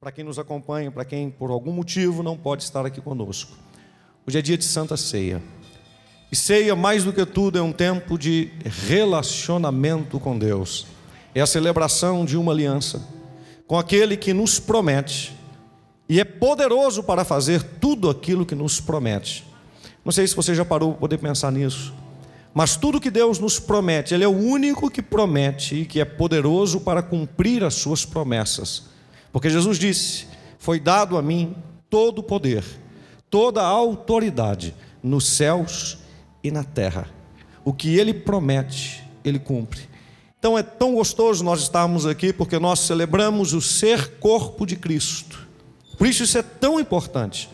[0.00, 3.56] para quem nos acompanha, para quem por algum motivo não pode estar aqui conosco.
[4.24, 5.42] Hoje é dia de Santa Ceia.
[6.30, 8.52] E ceia, mais do que tudo, é um tempo de
[8.86, 10.86] relacionamento com Deus.
[11.34, 13.08] É a celebração de uma aliança
[13.66, 15.36] com aquele que nos promete
[16.08, 19.44] e é poderoso para fazer tudo aquilo que nos promete.
[20.04, 21.92] Não sei se você já parou para poder pensar nisso,
[22.54, 26.04] mas tudo que Deus nos promete, Ele é o único que promete e que é
[26.04, 28.96] poderoso para cumprir as suas promessas.
[29.32, 30.26] Porque Jesus disse:
[30.58, 31.54] Foi dado a mim
[31.90, 32.64] todo o poder,
[33.30, 35.98] toda a autoridade nos céus
[36.42, 37.08] e na terra.
[37.64, 39.88] O que Ele promete, Ele cumpre.
[40.38, 45.46] Então é tão gostoso nós estarmos aqui porque nós celebramos o ser corpo de Cristo.
[45.96, 47.50] Por isso isso é tão importante.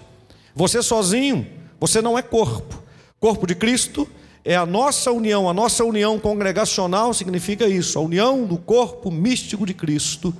[0.55, 1.47] Você sozinho,
[1.80, 2.83] você não é corpo.
[3.19, 4.06] Corpo de Cristo
[4.45, 9.64] é a nossa união, a nossa união congregacional significa isso, a união do corpo místico
[9.64, 10.34] de Cristo,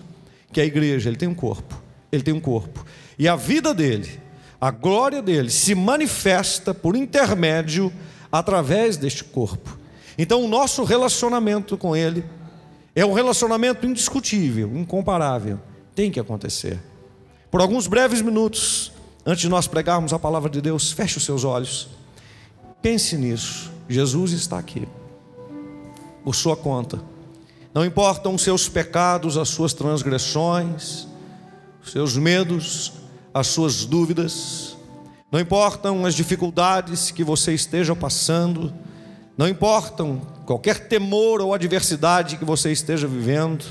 [0.55, 1.83] que é a igreja, ele tem um corpo.
[2.13, 2.87] Ele tem um corpo.
[3.19, 4.21] E a vida dele,
[4.61, 7.93] a glória dele se manifesta por intermédio
[8.30, 9.77] através deste corpo.
[10.16, 12.24] Então, o nosso relacionamento com Ele
[12.95, 15.59] é um relacionamento indiscutível, incomparável.
[15.93, 16.79] Tem que acontecer.
[17.51, 18.93] Por alguns breves minutos,
[19.27, 21.89] antes de nós pregarmos a palavra de Deus, feche os seus olhos.
[22.80, 23.73] Pense nisso.
[23.89, 24.87] Jesus está aqui,
[26.23, 27.13] por sua conta.
[27.75, 31.09] Não importam os seus pecados, as suas transgressões,
[31.83, 32.93] os seus medos,
[33.35, 34.77] as suas dúvidas,
[35.35, 38.73] não importam as dificuldades que você esteja passando,
[39.37, 43.65] não importam qualquer temor ou adversidade que você esteja vivendo,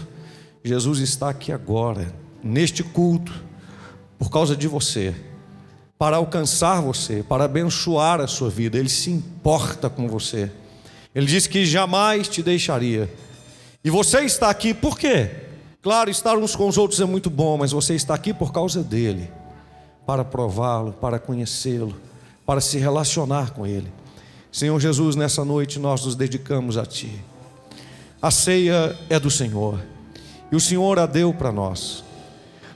[0.62, 3.32] Jesus está aqui agora, neste culto,
[4.20, 5.16] por causa de você,
[5.98, 8.78] para alcançar você, para abençoar a sua vida.
[8.78, 10.52] Ele se importa com você.
[11.16, 13.10] Ele disse que jamais te deixaria.
[13.84, 15.30] E você está aqui por quê?
[15.82, 18.82] Claro, estar uns com os outros é muito bom, mas você está aqui por causa
[18.82, 19.30] dele,
[20.06, 21.94] para prová-lo, para conhecê-lo,
[22.46, 23.92] para se relacionar com ele.
[24.50, 27.12] Senhor Jesus, nessa noite nós nos dedicamos a Ti.
[28.22, 29.84] A ceia é do Senhor
[30.50, 32.06] e o Senhor a deu para nós.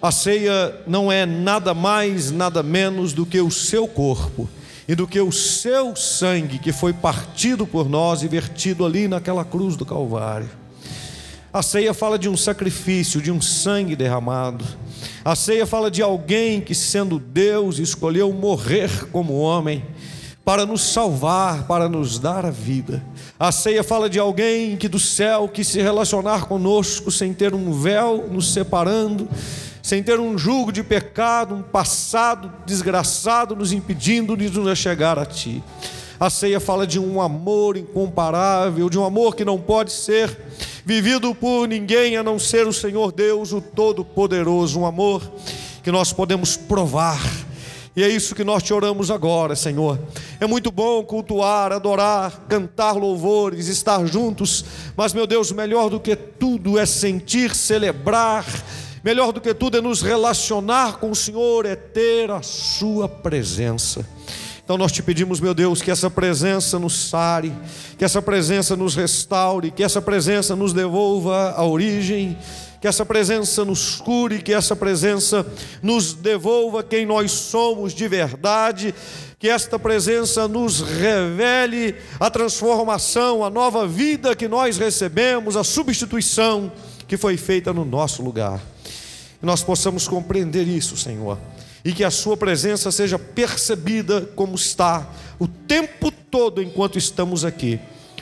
[0.02, 4.50] A ceia não é nada mais, nada menos do que o seu corpo
[4.86, 9.46] e do que o seu sangue que foi partido por nós e vertido ali naquela
[9.46, 10.67] cruz do Calvário.
[11.54, 14.66] A ceia fala de um sacrifício, de um sangue derramado.
[15.24, 19.86] A ceia fala de alguém que, sendo Deus, escolheu morrer como homem
[20.44, 23.04] para nos salvar, para nos dar a vida.
[23.40, 27.72] A ceia fala de alguém que do céu quis se relacionar conosco sem ter um
[27.72, 29.28] véu nos separando,
[29.82, 35.26] sem ter um jugo de pecado, um passado desgraçado nos impedindo de nos chegar a
[35.26, 35.64] Ti.
[36.20, 40.38] A ceia fala de um amor incomparável, de um amor que não pode ser
[40.88, 45.22] vivido por ninguém a não ser o Senhor Deus, o Todo-Poderoso, um amor
[45.84, 47.20] que nós podemos provar
[47.94, 50.00] e é isso que nós te oramos agora, Senhor.
[50.40, 54.64] É muito bom cultuar, adorar, cantar louvores, estar juntos,
[54.96, 58.46] mas, meu Deus, melhor do que tudo é sentir, celebrar,
[59.04, 64.08] melhor do que tudo é nos relacionar com o Senhor, é ter a Sua presença.
[64.68, 67.54] Então nós te pedimos, meu Deus, que essa presença nos sare,
[67.98, 72.38] que essa presença nos restaure, que essa presença nos devolva a origem
[72.82, 75.46] que essa presença nos cure, que essa presença
[75.82, 78.94] nos devolva quem nós somos de verdade,
[79.40, 86.72] que esta presença nos revele a transformação, a nova vida que nós recebemos, a substituição
[87.08, 88.62] que foi feita no nosso lugar.
[89.40, 91.40] Que nós possamos compreender isso, Senhor,
[91.88, 95.10] e que a Sua presença seja percebida como está
[95.40, 97.80] o tempo todo enquanto estamos aqui.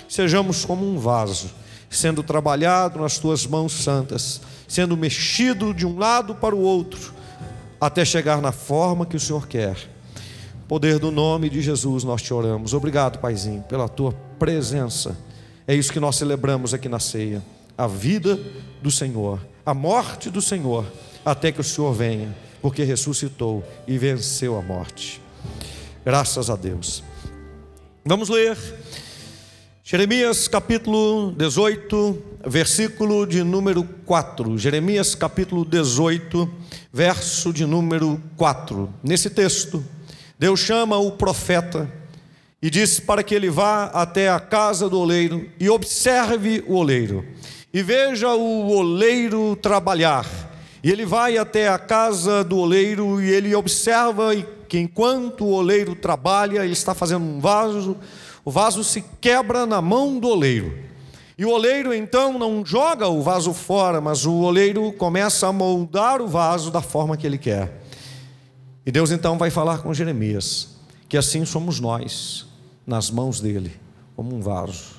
[0.08, 1.50] Sejamos como um vaso
[1.90, 7.12] sendo trabalhado nas tuas mãos santas, sendo mexido de um lado para o outro,
[7.81, 9.76] até chegar na forma que o Senhor quer.
[10.68, 12.72] Poder do nome de Jesus nós te oramos.
[12.72, 15.18] Obrigado, Paizinho, pela tua presença.
[15.68, 17.42] É isso que nós celebramos aqui na ceia.
[17.76, 18.40] A vida
[18.80, 20.86] do Senhor, a morte do Senhor,
[21.26, 25.22] até que o Senhor venha, porque ressuscitou e venceu a morte.
[26.03, 27.03] Graças a Deus.
[28.03, 28.58] Vamos ler
[29.84, 34.58] Jeremias capítulo 18, versículo de número 4.
[34.58, 36.52] Jeremias capítulo 18,
[36.91, 38.91] verso de número 4.
[39.03, 39.85] Nesse texto,
[40.40, 41.88] Deus chama o profeta
[42.59, 47.23] e diz para que ele vá até a casa do oleiro e observe o oleiro.
[47.72, 50.45] E veja o oleiro trabalhar.
[50.85, 54.35] E ele vai até a casa do oleiro e ele observa
[54.70, 57.97] que enquanto o oleiro trabalha, ele está fazendo um vaso
[58.46, 60.78] o vaso se quebra na mão do oleiro.
[61.35, 66.22] E o oleiro então não joga o vaso fora, mas o oleiro começa a moldar
[66.22, 67.81] o vaso da forma que ele quer.
[68.85, 70.76] E Deus então vai falar com Jeremias
[71.09, 72.46] que assim somos nós,
[72.85, 73.72] nas mãos dele,
[74.16, 74.97] como um vaso,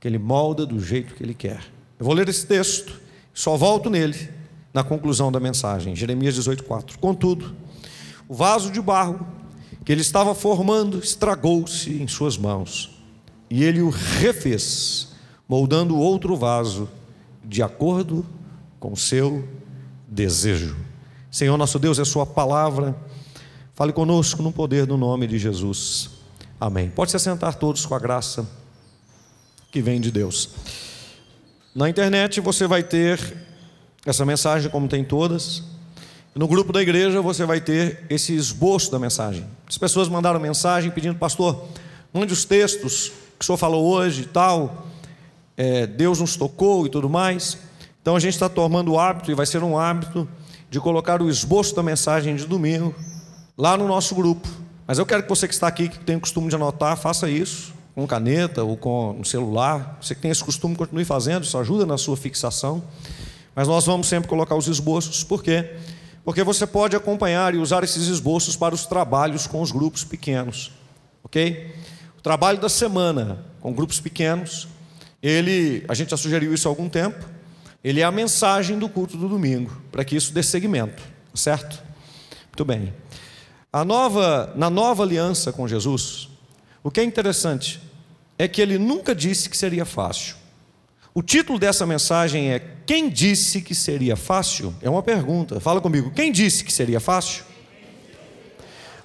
[0.00, 1.60] que ele molda do jeito que ele quer.
[2.00, 3.00] Eu vou ler esse texto,
[3.32, 4.41] só volto nele
[4.72, 6.98] na conclusão da mensagem, Jeremias 18:4.
[6.98, 7.54] Contudo,
[8.28, 9.26] o vaso de barro
[9.84, 12.98] que ele estava formando estragou-se em suas mãos,
[13.50, 15.08] e ele o refez,
[15.48, 16.88] moldando outro vaso
[17.44, 18.24] de acordo
[18.78, 19.46] com seu
[20.06, 20.76] desejo.
[21.30, 22.96] Senhor nosso Deus, é sua palavra
[23.74, 26.10] Fale conosco no poder do nome de Jesus.
[26.60, 26.90] Amém.
[26.90, 28.46] Pode se assentar todos com a graça
[29.70, 30.50] que vem de Deus.
[31.74, 33.18] Na internet você vai ter
[34.04, 35.62] essa mensagem, como tem todas.
[36.34, 39.44] No grupo da igreja você vai ter esse esboço da mensagem.
[39.68, 41.68] As pessoas mandaram mensagem pedindo, pastor,
[42.12, 44.86] mande os textos que o senhor falou hoje e tal.
[45.56, 47.58] É, Deus nos tocou e tudo mais.
[48.00, 50.28] Então a gente está tomando o hábito, e vai ser um hábito,
[50.68, 52.94] de colocar o esboço da mensagem de domingo
[53.56, 54.48] lá no nosso grupo.
[54.86, 57.28] Mas eu quero que você que está aqui, que tem o costume de anotar, faça
[57.30, 59.98] isso com caneta ou com um celular.
[60.00, 62.82] Você que tem esse costume, continue fazendo, isso ajuda na sua fixação.
[63.54, 65.76] Mas nós vamos sempre colocar os esboços, por quê?
[66.24, 70.72] Porque você pode acompanhar e usar esses esboços para os trabalhos com os grupos pequenos,
[71.24, 71.74] ok?
[72.18, 74.68] O trabalho da semana com grupos pequenos,
[75.22, 77.24] ele, a gente já sugeriu isso há algum tempo,
[77.82, 81.02] ele é a mensagem do culto do domingo, para que isso dê segmento,
[81.34, 81.82] certo?
[82.46, 82.92] Muito bem.
[83.72, 86.28] A nova, na nova aliança com Jesus,
[86.82, 87.80] o que é interessante
[88.38, 90.36] é que ele nunca disse que seria fácil.
[91.14, 94.74] O título dessa mensagem é Quem disse que seria fácil?
[94.80, 95.60] É uma pergunta.
[95.60, 96.10] Fala comigo.
[96.10, 97.44] Quem disse que seria fácil?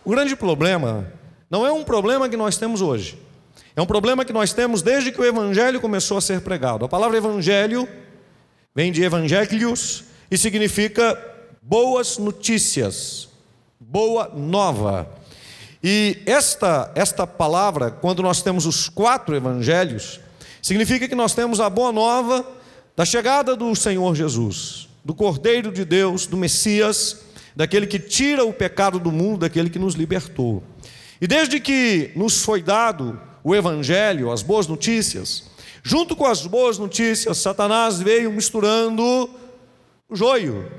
[0.04, 1.12] O grande problema
[1.50, 3.18] não é um problema que nós temos hoje.
[3.76, 6.86] É um problema que nós temos desde que o evangelho começou a ser pregado.
[6.86, 7.88] A palavra evangelho
[8.74, 11.18] vem de evangelios e significa
[11.62, 13.28] boas notícias
[13.80, 15.08] boa nova.
[15.84, 20.20] E esta, esta palavra, quando nós temos os quatro evangelhos,
[20.68, 22.46] significa que nós temos a boa nova
[22.94, 27.22] da chegada do Senhor Jesus, do Cordeiro de Deus, do Messias,
[27.56, 30.62] daquele que tira o pecado do mundo, daquele que nos libertou.
[31.22, 35.46] E desde que nos foi dado o evangelho, as boas notícias,
[35.82, 39.30] junto com as boas notícias, Satanás veio misturando
[40.10, 40.70] o joio.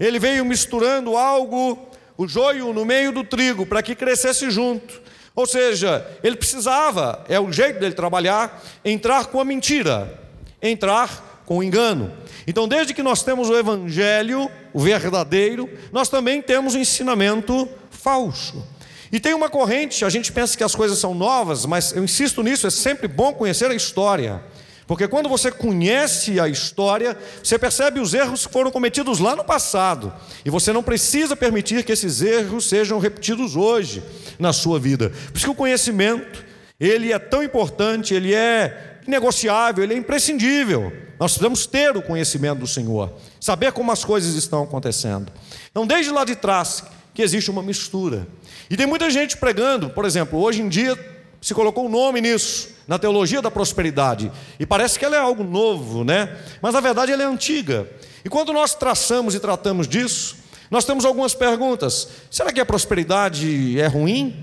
[0.00, 1.86] Ele veio misturando algo
[2.16, 5.02] o joio no meio do trigo para que crescesse junto.
[5.34, 10.20] Ou seja, ele precisava, é o jeito dele trabalhar, entrar com a mentira,
[10.62, 12.12] entrar com o engano.
[12.46, 18.64] Então, desde que nós temos o evangelho, o verdadeiro, nós também temos o ensinamento falso.
[19.10, 22.42] E tem uma corrente, a gente pensa que as coisas são novas, mas eu insisto
[22.42, 24.42] nisso, é sempre bom conhecer a história.
[24.86, 29.44] Porque quando você conhece a história, você percebe os erros que foram cometidos lá no
[29.44, 30.12] passado.
[30.44, 34.02] E você não precisa permitir que esses erros sejam repetidos hoje
[34.38, 35.10] na sua vida.
[35.10, 36.44] Por isso que o conhecimento,
[36.78, 40.92] ele é tão importante, ele é negociável, ele é imprescindível.
[41.18, 45.32] Nós precisamos ter o conhecimento do Senhor, saber como as coisas estão acontecendo.
[45.70, 46.84] Então, desde lá de trás,
[47.14, 48.26] que existe uma mistura.
[48.68, 50.96] E tem muita gente pregando, por exemplo, hoje em dia
[51.44, 54.32] se colocou um nome nisso, na teologia da prosperidade.
[54.58, 56.38] E parece que ela é algo novo, né?
[56.62, 57.86] Mas na verdade ela é antiga.
[58.24, 60.36] E quando nós traçamos e tratamos disso,
[60.70, 62.08] nós temos algumas perguntas.
[62.30, 64.42] Será que a prosperidade é ruim?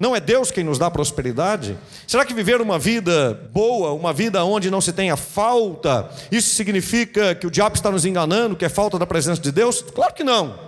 [0.00, 1.76] Não é Deus quem nos dá prosperidade?
[2.06, 7.34] Será que viver uma vida boa, uma vida onde não se tenha falta, isso significa
[7.34, 9.82] que o diabo está nos enganando, que é falta da presença de Deus?
[9.82, 10.58] Claro que não.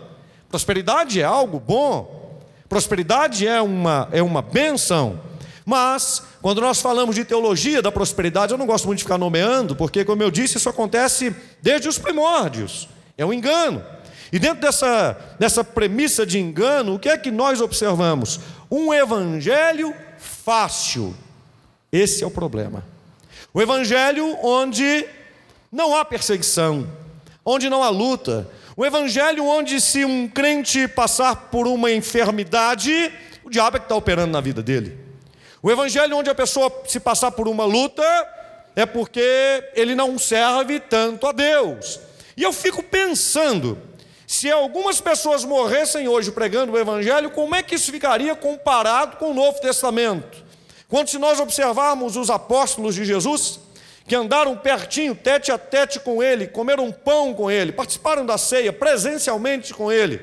[0.51, 2.43] Prosperidade é algo bom.
[2.69, 5.32] Prosperidade é uma, é uma benção.
[5.65, 9.77] Mas, quando nós falamos de teologia da prosperidade, eu não gosto muito de ficar nomeando,
[9.77, 12.89] porque, como eu disse, isso acontece desde os primórdios.
[13.17, 13.85] É um engano.
[14.33, 18.41] E dentro dessa, dessa premissa de engano, o que é que nós observamos?
[18.71, 21.15] Um evangelho fácil.
[21.93, 22.83] Esse é o problema.
[23.53, 25.07] O evangelho onde
[25.71, 26.89] não há perseguição,
[27.45, 28.49] onde não há luta.
[28.75, 33.13] O evangelho onde, se um crente passar por uma enfermidade,
[33.45, 35.02] o diabo é que está operando na vida dele.
[35.63, 38.03] O evangelho onde a pessoa se passar por uma luta
[38.75, 39.23] é porque
[39.75, 42.01] ele não serve tanto a Deus.
[42.37, 43.79] E eu fico pensando,
[44.27, 49.31] se algumas pessoas morressem hoje pregando o evangelho, como é que isso ficaria comparado com
[49.31, 50.43] o Novo Testamento?
[50.89, 53.61] Quando se nós observarmos os apóstolos de Jesus,
[54.09, 58.73] que andaram pertinho, tete a tete com ele, comeram pão com ele, participaram da ceia
[58.73, 60.21] presencialmente com ele,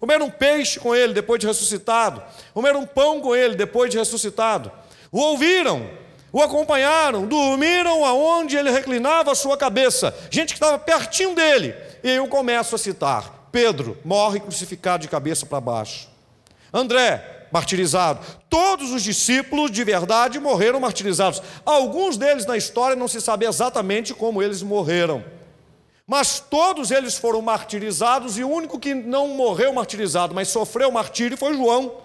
[0.00, 2.22] comeram peixe com ele depois de ressuscitado,
[2.54, 4.70] comeram pão com ele depois de ressuscitado,
[5.10, 5.88] o ouviram,
[6.32, 11.74] o acompanharam, dormiram aonde ele reclinava a sua cabeça, gente que estava pertinho dele.
[12.02, 16.08] E eu começo a citar: Pedro morre crucificado de cabeça para baixo.
[16.72, 18.20] André, martirizado.
[18.48, 21.42] Todos os discípulos de verdade morreram martirizados.
[21.64, 25.24] Alguns deles na história não se sabe exatamente como eles morreram.
[26.08, 31.36] Mas todos eles foram martirizados e o único que não morreu martirizado, mas sofreu martírio
[31.36, 31.96] foi João.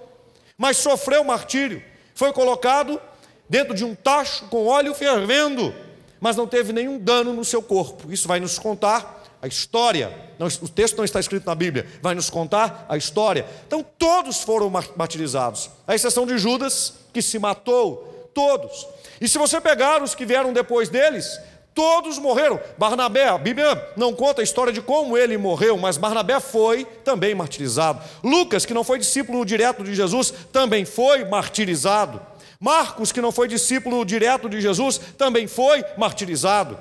[0.57, 1.81] Mas sofreu martírio.
[2.13, 3.01] Foi colocado
[3.47, 5.73] dentro de um tacho com óleo fervendo,
[6.19, 8.11] mas não teve nenhum dano no seu corpo.
[8.11, 10.13] Isso vai nos contar a história.
[10.37, 13.45] Não, o texto não está escrito na Bíblia, vai nos contar a história.
[13.65, 18.85] Então todos foram martirizados, à exceção de Judas, que se matou, todos.
[19.21, 21.39] E se você pegar os que vieram depois deles,
[21.73, 22.59] todos morreram.
[22.77, 27.33] Barnabé, a Bíblia não conta a história de como ele morreu, mas Barnabé foi também
[27.33, 28.01] martirizado.
[28.23, 32.21] Lucas, que não foi discípulo direto de Jesus, também foi martirizado.
[32.59, 36.79] Marcos, que não foi discípulo direto de Jesus, também foi martirizado.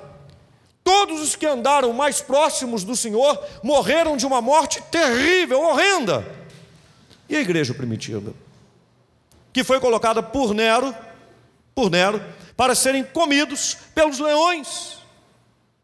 [0.83, 6.25] Todos os que andaram mais próximos do Senhor morreram de uma morte terrível, horrenda.
[7.27, 8.33] E a igreja primitiva,
[9.51, 10.93] que foi colocada por Nero,
[11.73, 12.21] por Nero,
[12.55, 14.97] para serem comidos pelos leões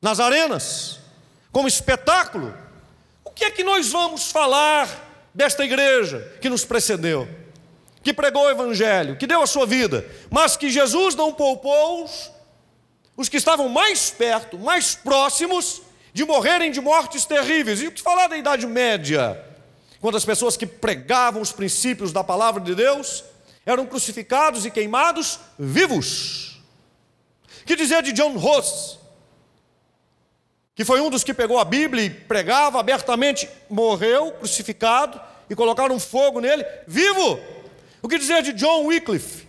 [0.02, 1.00] nas arenas,
[1.52, 2.56] como espetáculo.
[3.24, 4.88] O que é que nós vamos falar
[5.34, 7.28] desta igreja que nos precedeu,
[8.04, 12.32] que pregou o evangelho, que deu a sua vida, mas que Jesus não poupou-os
[13.20, 15.82] os que estavam mais perto, mais próximos
[16.14, 17.82] de morrerem de mortes terríveis.
[17.82, 19.46] E o que falar da Idade Média,
[20.00, 23.26] quando as pessoas que pregavam os princípios da palavra de Deus
[23.66, 26.49] eram crucificados e queimados vivos.
[27.70, 28.98] Que dizer de John Ross,
[30.74, 36.00] que foi um dos que pegou a Bíblia e pregava abertamente, morreu crucificado e colocaram
[36.00, 37.40] fogo nele, vivo.
[38.02, 39.48] O que dizer de John Wycliffe,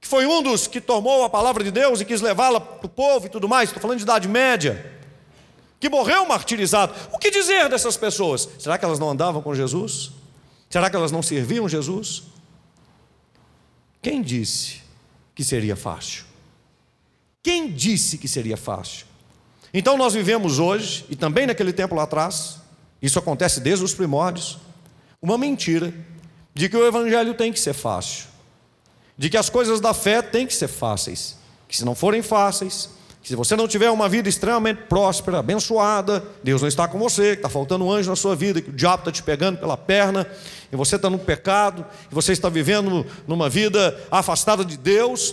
[0.00, 2.88] que foi um dos que tomou a palavra de Deus e quis levá-la para o
[2.88, 4.98] povo e tudo mais, estou falando de Idade Média,
[5.78, 6.94] que morreu martirizado.
[7.12, 8.48] O que dizer dessas pessoas?
[8.58, 10.12] Será que elas não andavam com Jesus?
[10.70, 12.22] Será que elas não serviam Jesus?
[14.00, 14.80] Quem disse
[15.34, 16.35] que seria fácil?
[17.46, 19.06] Quem disse que seria fácil?
[19.72, 22.56] Então nós vivemos hoje, e também naquele tempo lá atrás,
[23.00, 24.58] isso acontece desde os primórdios,
[25.22, 25.94] uma mentira
[26.52, 28.26] de que o evangelho tem que ser fácil
[29.16, 31.36] de que as coisas da fé têm que ser fáceis.
[31.68, 32.90] Que se não forem fáceis,
[33.22, 37.34] que se você não tiver uma vida extremamente próspera, abençoada, Deus não está com você,
[37.34, 39.76] que está faltando um anjo na sua vida, que o diabo está te pegando pela
[39.76, 40.26] perna,
[40.72, 45.32] e você está no pecado, e você está vivendo numa vida afastada de Deus,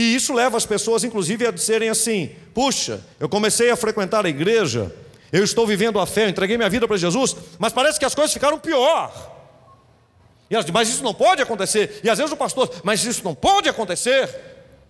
[0.00, 4.30] e isso leva as pessoas, inclusive, a dizerem assim: puxa, eu comecei a frequentar a
[4.30, 4.96] igreja,
[5.30, 8.14] eu estou vivendo a fé, eu entreguei minha vida para Jesus, mas parece que as
[8.14, 9.12] coisas ficaram pior.
[10.48, 12.00] E elas dizem, mas isso não pode acontecer.
[12.02, 14.26] E às vezes o pastor, mas isso não pode acontecer.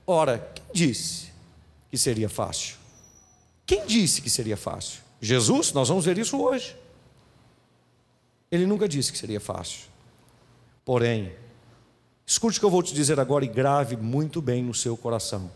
[0.07, 1.33] Ora, quem disse
[1.91, 2.77] que seria fácil?
[3.67, 5.01] Quem disse que seria fácil?
[5.21, 6.77] Jesus, nós vamos ver isso hoje.
[8.49, 9.89] Ele nunca disse que seria fácil.
[10.85, 11.33] Porém,
[12.31, 15.51] escute o que eu vou te dizer agora e grave muito bem no seu coração.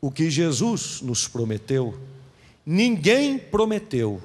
[0.00, 1.96] O que Jesus nos prometeu,
[2.66, 4.20] ninguém prometeu,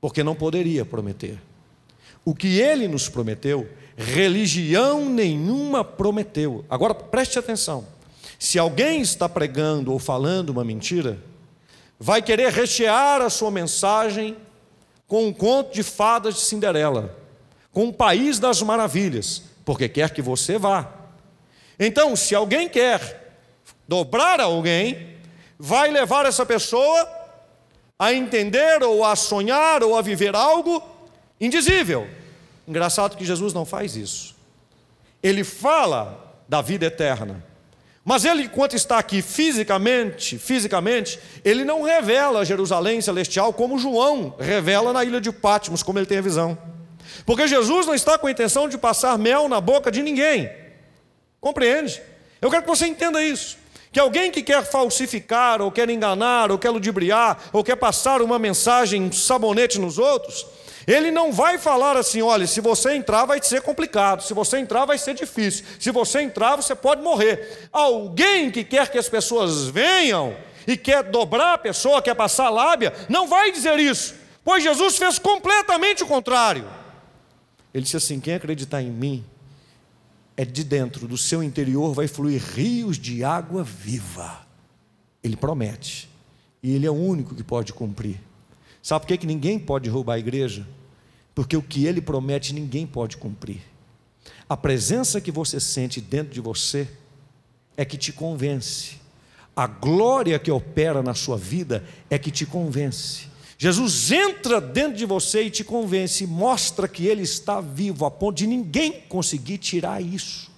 [0.00, 1.42] porque não poderia prometer.
[2.24, 6.64] O que ele nos prometeu, religião nenhuma prometeu.
[6.70, 7.84] Agora preste atenção:
[8.38, 11.18] se alguém está pregando ou falando uma mentira,
[11.98, 14.36] vai querer rechear a sua mensagem
[15.08, 17.18] com um conto de fadas de Cinderela,
[17.72, 20.88] com um país das maravilhas, porque quer que você vá.
[21.78, 23.34] Então, se alguém quer
[23.86, 25.18] dobrar alguém,
[25.58, 27.06] vai levar essa pessoa
[27.98, 30.82] a entender ou a sonhar ou a viver algo
[31.38, 32.08] indizível.
[32.66, 34.34] Engraçado que Jesus não faz isso.
[35.22, 37.44] Ele fala da vida eterna.
[38.02, 44.94] Mas ele, enquanto está aqui fisicamente, fisicamente, ele não revela Jerusalém celestial como João revela
[44.94, 46.56] na ilha de Patmos, como ele tem a visão.
[47.24, 50.50] Porque Jesus não está com a intenção de passar mel na boca de ninguém.
[51.40, 52.00] Compreende?
[52.40, 53.56] Eu quero que você entenda isso.
[53.90, 58.38] Que alguém que quer falsificar, ou quer enganar, ou quer ludibriar, ou quer passar uma
[58.38, 60.46] mensagem, um sabonete nos outros,
[60.86, 64.86] ele não vai falar assim: olha, se você entrar vai ser complicado, se você entrar
[64.86, 67.68] vai ser difícil, se você entrar você pode morrer.
[67.70, 70.34] Alguém que quer que as pessoas venham
[70.66, 75.18] e quer dobrar a pessoa, quer passar lábia, não vai dizer isso, pois Jesus fez
[75.18, 76.66] completamente o contrário.
[77.72, 79.24] Ele disse assim: quem acreditar em mim,
[80.36, 84.46] é de dentro do seu interior vai fluir rios de água viva.
[85.22, 86.08] Ele promete,
[86.62, 88.20] e ele é o único que pode cumprir.
[88.82, 90.66] Sabe por que, que ninguém pode roubar a igreja?
[91.38, 93.60] porque o que ele promete ninguém pode cumprir.
[94.48, 96.88] A presença que você sente dentro de você
[97.76, 98.96] é que te convence.
[99.54, 103.27] A glória que opera na sua vida é que te convence.
[103.60, 108.36] Jesus entra dentro de você e te convence, mostra que Ele está vivo, a ponto
[108.36, 110.48] de ninguém conseguir tirar isso.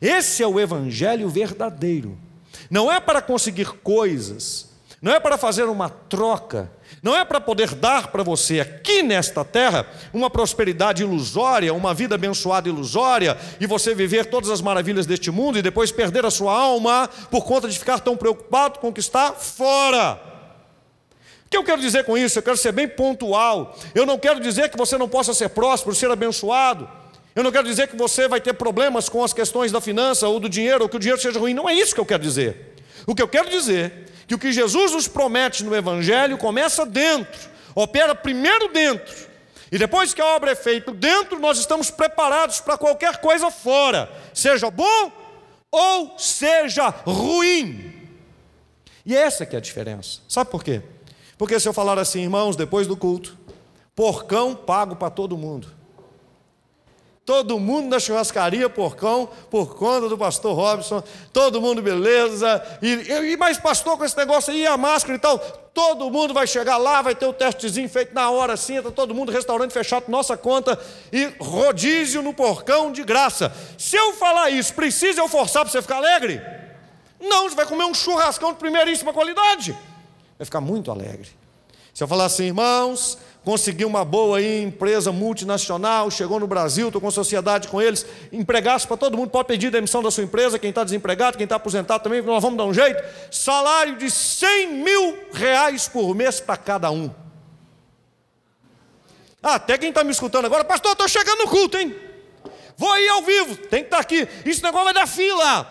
[0.00, 2.16] Esse é o Evangelho verdadeiro.
[2.70, 4.70] Não é para conseguir coisas,
[5.02, 6.70] não é para fazer uma troca,
[7.02, 9.84] não é para poder dar para você aqui nesta terra
[10.14, 15.58] uma prosperidade ilusória, uma vida abençoada ilusória, e você viver todas as maravilhas deste mundo
[15.58, 19.00] e depois perder a sua alma por conta de ficar tão preocupado com o que
[19.00, 20.35] está fora.
[21.56, 22.38] Que eu quero dizer com isso?
[22.38, 23.74] Eu quero ser bem pontual.
[23.94, 26.86] Eu não quero dizer que você não possa ser próspero, ser abençoado.
[27.34, 30.38] Eu não quero dizer que você vai ter problemas com as questões da finança ou
[30.38, 31.54] do dinheiro, ou que o dinheiro seja ruim.
[31.54, 32.74] Não é isso que eu quero dizer.
[33.06, 33.90] O que eu quero dizer
[34.28, 39.14] que o que Jesus nos promete no Evangelho começa dentro, opera primeiro dentro,
[39.72, 44.10] e depois que a obra é feita dentro, nós estamos preparados para qualquer coisa fora,
[44.34, 45.10] seja bom
[45.70, 47.94] ou seja ruim.
[49.06, 50.20] E essa que é a diferença.
[50.28, 50.82] Sabe por quê?
[51.38, 53.36] Porque se eu falar assim, irmãos, depois do culto,
[53.94, 55.76] porcão pago para todo mundo.
[57.26, 61.02] Todo mundo na churrascaria Porcão, por conta do pastor Robson,
[61.32, 62.64] todo mundo beleza.
[62.80, 65.36] E, e mais pastor com esse negócio aí, a máscara e tal.
[65.74, 69.12] Todo mundo vai chegar lá, vai ter o testezinho feito na hora assim, está todo
[69.12, 70.78] mundo, restaurante fechado, nossa conta,
[71.12, 73.52] e rodízio no porcão de graça.
[73.76, 76.40] Se eu falar isso, precisa eu forçar para você ficar alegre?
[77.20, 79.76] Não, você vai comer um churrascão de primeiríssima qualidade.
[80.38, 81.28] Vai ficar muito alegre.
[81.96, 87.00] Se eu falar assim, irmãos, conseguiu uma boa aí, empresa multinacional, chegou no Brasil, estou
[87.00, 90.68] com sociedade com eles, empregasse para todo mundo, pode pedir demissão da sua empresa, quem
[90.68, 93.02] está desempregado, quem está aposentado também, nós vamos dar um jeito.
[93.30, 97.10] Salário de 100 mil reais por mês para cada um.
[99.42, 101.96] Ah, até quem está me escutando agora, pastor, estou chegando no culto, hein?
[102.76, 104.28] Vou aí ao vivo, tem que estar tá aqui.
[104.44, 105.64] Isso negócio vai dar fila.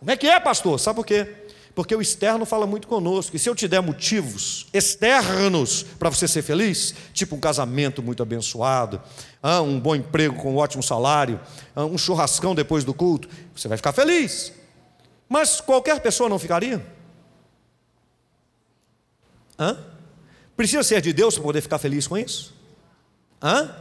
[0.00, 0.80] Como é que é, pastor?
[0.80, 1.45] Sabe por quê?
[1.76, 3.36] Porque o externo fala muito conosco.
[3.36, 8.22] E se eu te der motivos externos para você ser feliz, tipo um casamento muito
[8.22, 8.98] abençoado,
[9.42, 11.38] ah, um bom emprego com um ótimo salário,
[11.74, 14.54] ah, um churrascão depois do culto, você vai ficar feliz.
[15.28, 16.84] Mas qualquer pessoa não ficaria?
[19.58, 19.78] Hã?
[20.56, 22.54] Precisa ser de Deus para poder ficar feliz com isso?
[23.42, 23.76] Hã?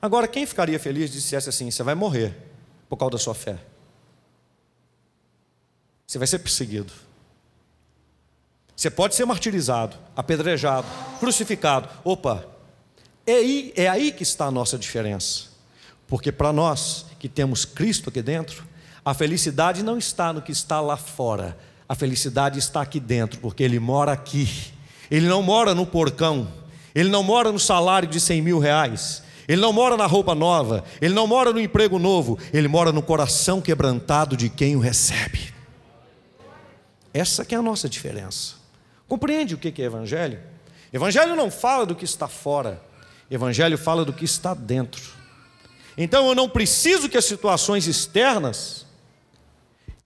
[0.00, 2.34] Agora, quem ficaria feliz se dissesse assim: você vai morrer
[2.88, 3.58] por causa da sua fé?
[6.06, 7.07] Você vai ser perseguido.
[8.78, 10.86] Você pode ser martirizado, apedrejado,
[11.18, 11.88] crucificado.
[12.04, 12.46] Opa,
[13.26, 15.46] é aí, é aí que está a nossa diferença.
[16.06, 18.64] Porque para nós que temos Cristo aqui dentro,
[19.04, 23.64] a felicidade não está no que está lá fora, a felicidade está aqui dentro, porque
[23.64, 24.48] Ele mora aqui.
[25.10, 26.46] Ele não mora no porcão,
[26.94, 30.84] Ele não mora no salário de 100 mil reais, Ele não mora na roupa nova,
[31.00, 35.52] Ele não mora no emprego novo, Ele mora no coração quebrantado de quem o recebe.
[37.12, 38.57] Essa que é a nossa diferença.
[39.08, 40.38] Compreende o que é evangelho?
[40.92, 42.80] Evangelho não fala do que está fora,
[43.30, 45.02] evangelho fala do que está dentro.
[45.96, 48.86] Então eu não preciso que as situações externas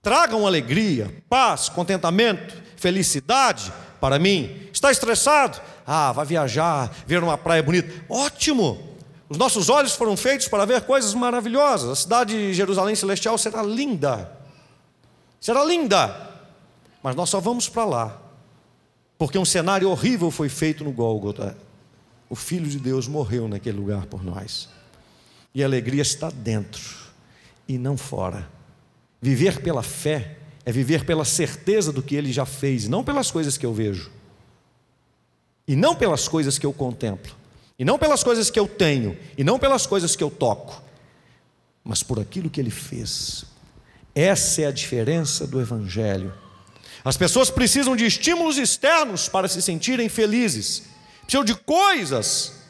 [0.01, 4.67] tragam alegria, paz, contentamento, felicidade para mim.
[4.71, 5.61] Está estressado?
[5.85, 7.93] Ah, vai viajar, ver uma praia bonita.
[8.09, 8.91] Ótimo!
[9.29, 11.89] Os nossos olhos foram feitos para ver coisas maravilhosas.
[11.89, 14.31] A cidade de Jerusalém Celestial será linda.
[15.39, 16.31] Será linda.
[17.01, 18.22] Mas nós só vamos para lá
[19.17, 21.57] porque um cenário horrível foi feito no Gólgota.
[22.29, 24.69] O Filho de Deus morreu naquele lugar por nós.
[25.53, 27.03] E a alegria está dentro
[27.67, 28.49] e não fora.
[29.21, 33.57] Viver pela fé é viver pela certeza do que ele já fez, não pelas coisas
[33.57, 34.11] que eu vejo.
[35.67, 37.33] E não pelas coisas que eu contemplo.
[37.77, 39.17] E não pelas coisas que eu tenho.
[39.37, 40.81] E não pelas coisas que eu toco.
[41.83, 43.45] Mas por aquilo que ele fez.
[44.13, 46.33] Essa é a diferença do Evangelho.
[47.03, 50.83] As pessoas precisam de estímulos externos para se sentirem felizes,
[51.23, 52.63] precisam de coisas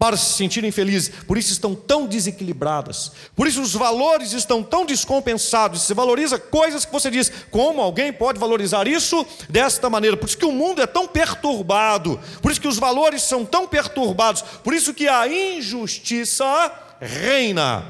[0.00, 4.86] para se sentirem felizes, por isso estão tão desequilibradas, por isso os valores estão tão
[4.86, 5.82] descompensados.
[5.82, 10.16] Você valoriza coisas que você diz, como alguém pode valorizar isso desta maneira?
[10.16, 13.68] Por isso que o mundo é tão perturbado, por isso que os valores são tão
[13.68, 17.84] perturbados, por isso que a injustiça reina,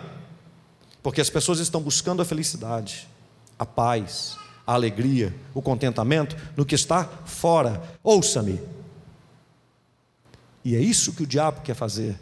[1.04, 3.06] porque as pessoas estão buscando a felicidade,
[3.56, 4.36] a paz,
[4.70, 7.83] a alegria, o contentamento no que está fora.
[8.04, 8.61] Ouça-me.
[10.64, 12.16] E é isso que o diabo quer fazer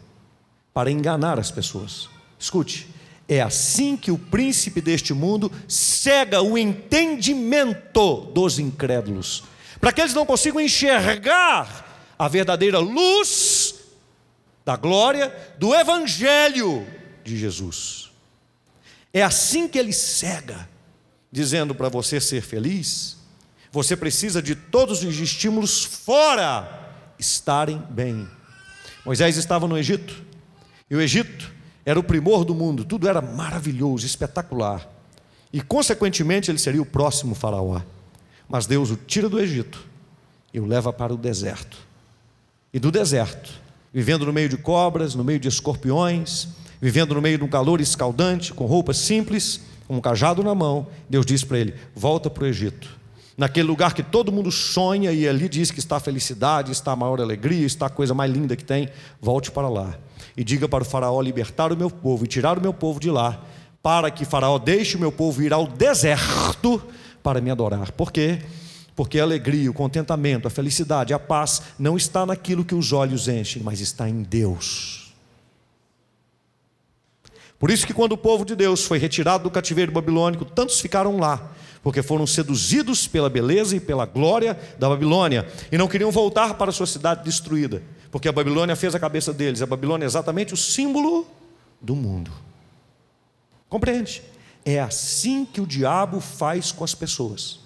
[0.73, 2.09] para enganar as pessoas.
[2.39, 2.89] Escute,
[3.27, 9.43] é assim que o príncipe deste mundo cega o entendimento dos incrédulos,
[9.79, 13.75] para que eles não consigam enxergar a verdadeira luz
[14.65, 16.87] da glória do evangelho
[17.23, 18.09] de Jesus.
[19.13, 20.67] É assim que ele cega
[21.31, 23.17] dizendo para você ser feliz,
[23.71, 26.87] você precisa de todos os estímulos fora
[27.19, 28.27] estarem bem.
[29.05, 30.23] Moisés estava no Egito,
[30.89, 31.51] e o Egito
[31.85, 34.87] era o primor do mundo, tudo era maravilhoso, espetacular.
[35.51, 37.81] E, consequentemente, ele seria o próximo faraó.
[38.47, 39.83] Mas Deus o tira do Egito
[40.53, 41.77] e o leva para o deserto.
[42.73, 43.51] E do deserto,
[43.93, 47.81] vivendo no meio de cobras, no meio de escorpiões, vivendo no meio de um calor
[47.81, 52.43] escaldante, com roupas simples, com um cajado na mão, Deus diz para ele: volta para
[52.43, 52.99] o Egito.
[53.35, 56.95] Naquele lugar que todo mundo sonha e ali diz que está a felicidade, está a
[56.95, 59.97] maior alegria, está a coisa mais linda que tem, volte para lá.
[60.37, 63.09] E diga para o Faraó libertar o meu povo e tirar o meu povo de
[63.09, 63.41] lá,
[63.81, 66.79] para que Faraó deixe o meu povo ir ao deserto
[67.23, 67.91] para me adorar.
[67.93, 68.39] Por quê?
[68.95, 73.27] Porque a alegria, o contentamento, a felicidade, a paz não está naquilo que os olhos
[73.27, 74.98] enchem, mas está em Deus.
[77.59, 81.17] Por isso que quando o povo de Deus foi retirado do cativeiro babilônico, tantos ficaram
[81.17, 81.51] lá,
[81.83, 86.69] porque foram seduzidos pela beleza e pela glória da Babilônia e não queriam voltar para
[86.69, 89.61] a sua cidade destruída, porque a Babilônia fez a cabeça deles.
[89.61, 91.27] A Babilônia é exatamente o símbolo
[91.81, 92.31] do mundo.
[93.67, 94.23] Compreende?
[94.63, 97.59] É assim que o diabo faz com as pessoas.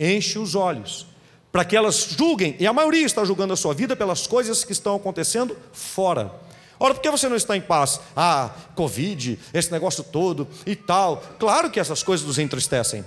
[0.00, 1.06] Enche os olhos
[1.52, 4.72] para que elas julguem, e a maioria está julgando a sua vida pelas coisas que
[4.72, 6.30] estão acontecendo fora.
[6.78, 8.00] Ora, por que você não está em paz?
[8.14, 11.18] Ah, Covid, esse negócio todo e tal.
[11.38, 13.04] Claro que essas coisas nos entristecem.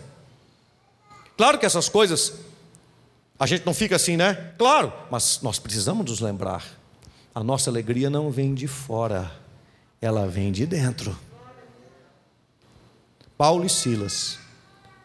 [1.38, 2.34] Claro que essas coisas,
[3.40, 4.54] a gente não fica assim, né?
[4.58, 6.66] Claro, mas nós precisamos nos lembrar.
[7.34, 9.32] A nossa alegria não vem de fora,
[10.02, 11.18] ela vem de dentro.
[13.38, 14.38] Paulo e Silas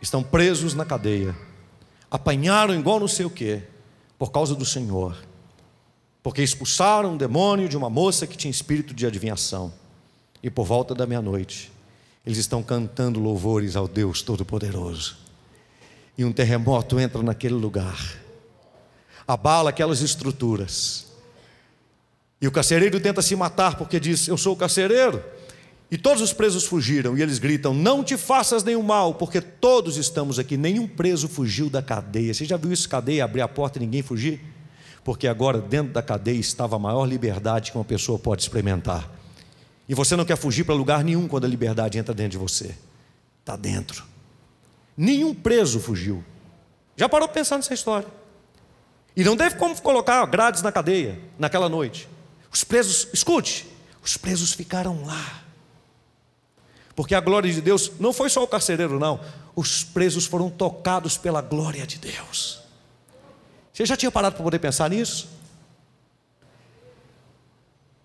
[0.01, 1.37] estão presos na cadeia,
[2.11, 3.63] apanharam igual não sei o quê,
[4.19, 5.17] por causa do Senhor,
[6.25, 9.71] porque expulsaram um demônio de uma moça que tinha espírito de adivinhação,
[10.43, 11.71] e por volta da meia-noite,
[12.25, 15.19] eles estão cantando louvores ao Deus Todo-Poderoso,
[16.17, 18.17] e um terremoto entra naquele lugar,
[19.29, 21.09] abala aquelas estruturas,
[22.41, 25.23] e o carcereiro tenta se matar porque diz: Eu sou o carcereiro.
[25.91, 29.97] E todos os presos fugiram, e eles gritam: Não te faças nenhum mal, porque todos
[29.97, 30.57] estamos aqui.
[30.57, 32.35] Nenhum preso fugiu da cadeia.
[32.35, 34.43] Você já viu isso, cadeia, abrir a porta e ninguém fugir?
[35.05, 39.09] Porque agora dentro da cadeia estava a maior liberdade que uma pessoa pode experimentar.
[39.87, 42.75] E você não quer fugir para lugar nenhum quando a liberdade entra dentro de você.
[43.41, 44.03] Está dentro.
[44.97, 46.25] Nenhum preso fugiu.
[46.97, 48.09] Já parou para pensar nessa história?
[49.15, 52.09] E não teve como colocar grades na cadeia naquela noite.
[52.51, 53.67] Os presos, escute,
[54.03, 55.43] os presos ficaram lá.
[56.97, 59.21] Porque a glória de Deus não foi só o carcereiro, não.
[59.55, 62.64] Os presos foram tocados pela glória de Deus.
[63.75, 65.29] Você já tinha parado para poder pensar nisso?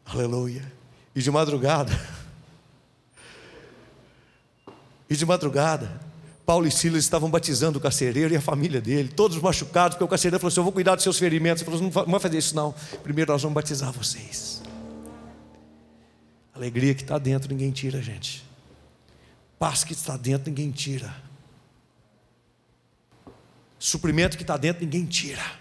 [0.03, 0.73] Aleluia.
[1.15, 1.93] E de madrugada.
[5.11, 5.99] E de madrugada,
[6.45, 10.07] Paulo e Silas estavam batizando o carcereiro e a família dele, todos machucados, porque o
[10.07, 11.63] carcereiro falou assim: Eu vou cuidar dos seus ferimentos.
[11.63, 12.75] Ele falou assim: Não vai fazer isso, não.
[13.01, 14.61] Primeiro nós vamos batizar vocês.
[16.53, 18.45] Alegria que está dentro, ninguém tira, gente.
[19.57, 21.11] Paz que está dentro, ninguém tira.
[23.79, 25.58] Suprimento que está dentro, ninguém tira.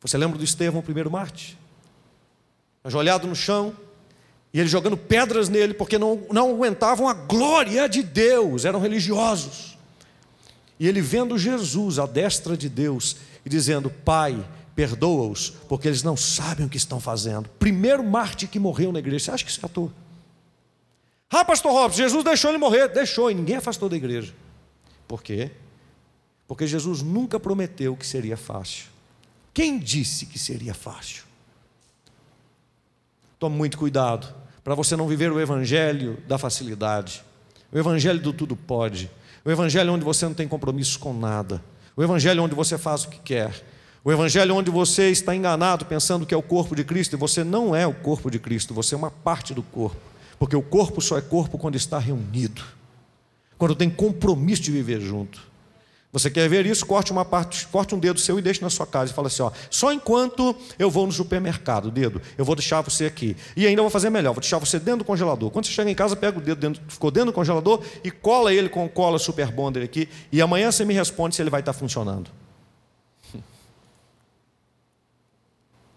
[0.00, 1.58] Você lembra do Estevão, o primeiro Marte?
[2.82, 3.76] Ajoelhado no chão,
[4.52, 9.78] e ele jogando pedras nele, porque não, não aguentavam a glória de Deus, eram religiosos.
[10.78, 14.42] E ele vendo Jesus à destra de Deus e dizendo: Pai,
[14.74, 17.48] perdoa-os, porque eles não sabem o que estão fazendo.
[17.58, 19.92] Primeiro Marte que morreu na igreja, você acha que isso é à toa?
[21.30, 22.88] Ah, pastor Robson, Jesus deixou ele morrer.
[22.88, 24.34] Deixou, e ninguém afastou da igreja.
[25.06, 25.50] Por quê?
[26.48, 28.86] Porque Jesus nunca prometeu que seria fácil.
[29.52, 31.24] Quem disse que seria fácil?
[33.38, 34.32] Tome muito cuidado
[34.62, 37.22] para você não viver o evangelho da facilidade,
[37.72, 39.10] o evangelho do tudo pode,
[39.44, 41.62] o evangelho onde você não tem compromisso com nada,
[41.96, 43.64] o evangelho onde você faz o que quer,
[44.04, 47.42] o evangelho onde você está enganado pensando que é o corpo de Cristo e você
[47.42, 50.00] não é o corpo de Cristo, você é uma parte do corpo.
[50.38, 52.62] Porque o corpo só é corpo quando está reunido,
[53.58, 55.49] quando tem compromisso de viver junto.
[56.12, 56.84] Você quer ver isso?
[56.84, 59.42] Corte uma parte, corte um dedo seu e deixe na sua casa e fala assim:
[59.42, 63.36] ó, só enquanto eu vou no supermercado, dedo, eu vou deixar você aqui.
[63.56, 65.50] E ainda vou fazer melhor, vou deixar você dentro do congelador.
[65.50, 68.52] Quando você chega em casa, pega o dedo dentro, ficou dentro do congelador e cola
[68.52, 70.08] ele com cola super bonder aqui.
[70.32, 72.28] E amanhã você me responde se ele vai estar funcionando.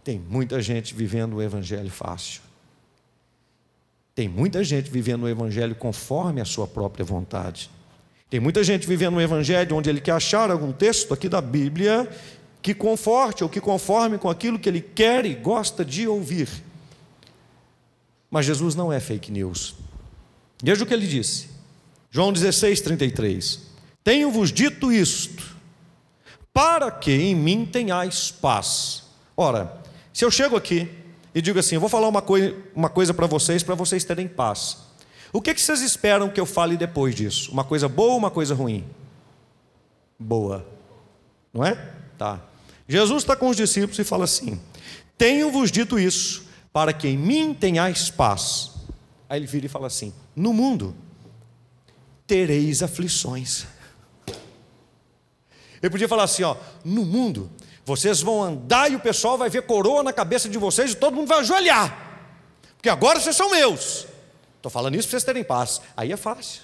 [0.04, 2.42] Tem muita gente vivendo o evangelho fácil.
[4.16, 7.70] Tem muita gente vivendo o Evangelho conforme a sua própria vontade.
[8.34, 12.10] Tem muita gente vivendo o Evangelho onde ele quer achar algum texto aqui da Bíblia
[12.64, 16.50] que conforte ou que conforme com aquilo que ele quer e gosta de ouvir.
[18.32, 19.76] Mas Jesus não é fake news.
[20.64, 21.48] Veja o que ele disse.
[22.10, 23.60] João 16, 33.
[24.04, 25.56] Tenho-vos dito isto,
[26.52, 29.04] para que em mim tenhais paz.
[29.38, 29.80] Ora,
[30.12, 30.90] se eu chego aqui
[31.36, 32.24] e digo assim, vou falar uma
[32.74, 34.92] uma coisa para vocês, para vocês terem paz.
[35.34, 37.52] O que, que vocês esperam que eu fale depois disso?
[37.52, 38.86] Uma coisa boa ou uma coisa ruim?
[40.18, 40.64] Boa.
[41.52, 41.74] Não é?
[42.20, 42.40] Tá.
[42.88, 44.62] Jesus está com os discípulos e fala assim:
[45.18, 48.72] Tenho-vos dito isso, para que em mim tenhais paz.
[49.28, 50.96] Aí ele vira e fala assim: No mundo
[52.28, 53.66] tereis aflições.
[55.82, 57.50] Ele podia falar assim: ó, no mundo
[57.84, 61.16] vocês vão andar e o pessoal vai ver coroa na cabeça de vocês e todo
[61.16, 62.22] mundo vai ajoelhar,
[62.76, 64.13] porque agora vocês são meus.
[64.64, 65.82] Estou falando isso para vocês terem paz.
[65.96, 66.62] Aí é fácil.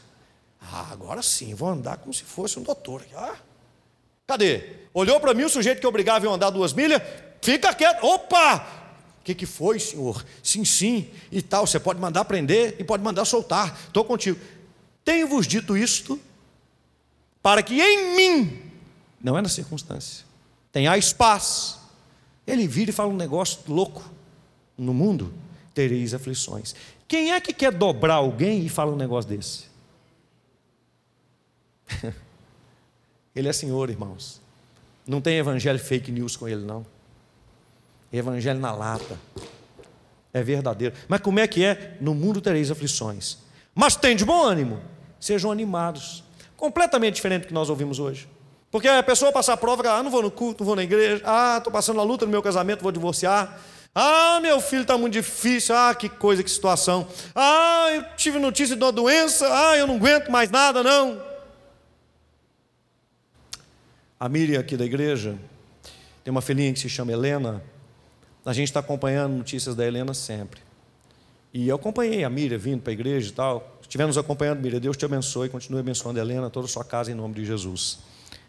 [0.61, 3.05] Ah, agora sim, vou andar como se fosse um doutor.
[3.13, 3.35] Ah,
[4.25, 4.63] cadê?
[4.93, 7.01] Olhou para mim o sujeito que obrigava eu andar duas milhas,
[7.41, 8.01] fica quieto.
[8.05, 8.65] Opa!
[9.19, 10.25] O que, que foi, senhor?
[10.41, 11.67] Sim, sim, e tal.
[11.67, 13.77] Você pode mandar prender e pode mandar soltar.
[13.87, 14.39] Estou contigo.
[15.03, 16.17] Tenho-vos dito isto
[17.43, 18.61] para que em mim,
[19.21, 20.23] não é na circunstância,
[20.71, 21.79] tenhais paz.
[22.47, 24.09] Ele vira e fala um negócio louco.
[24.77, 25.33] No mundo
[25.73, 26.73] tereis aflições.
[27.09, 29.65] Quem é que quer dobrar alguém e fala um negócio desse?
[33.35, 34.39] ele é senhor, irmãos.
[35.07, 36.85] Não tem evangelho fake news com ele, não.
[38.13, 39.19] Evangelho na lata.
[40.31, 40.93] É verdadeiro.
[41.07, 41.97] Mas como é que é?
[41.99, 43.39] No mundo tereis aflições.
[43.73, 44.79] Mas tem de bom ânimo.
[45.19, 46.23] Sejam animados.
[46.55, 48.29] Completamente diferente do que nós ouvimos hoje.
[48.69, 51.23] Porque a pessoa passa a prova, ah, não vou no culto, não vou na igreja,
[51.25, 53.59] ah, estou passando a luta no meu casamento, vou divorciar.
[53.93, 55.75] Ah, meu filho está muito difícil.
[55.75, 57.07] Ah, que coisa, que situação.
[57.35, 59.47] Ah, eu tive notícia de uma doença.
[59.51, 61.21] Ah, eu não aguento mais nada, não.
[64.19, 65.37] A Miriam aqui da igreja
[66.23, 67.63] tem uma filhinha que se chama Helena.
[68.45, 70.61] A gente está acompanhando notícias da Helena sempre.
[71.53, 73.79] E eu acompanhei a Miriam vindo para a igreja e tal.
[73.81, 74.79] Estivemos acompanhando, Miriam.
[74.79, 75.49] Deus te abençoe.
[75.49, 77.99] Continue abençoando a Helena, toda a sua casa, em nome de Jesus.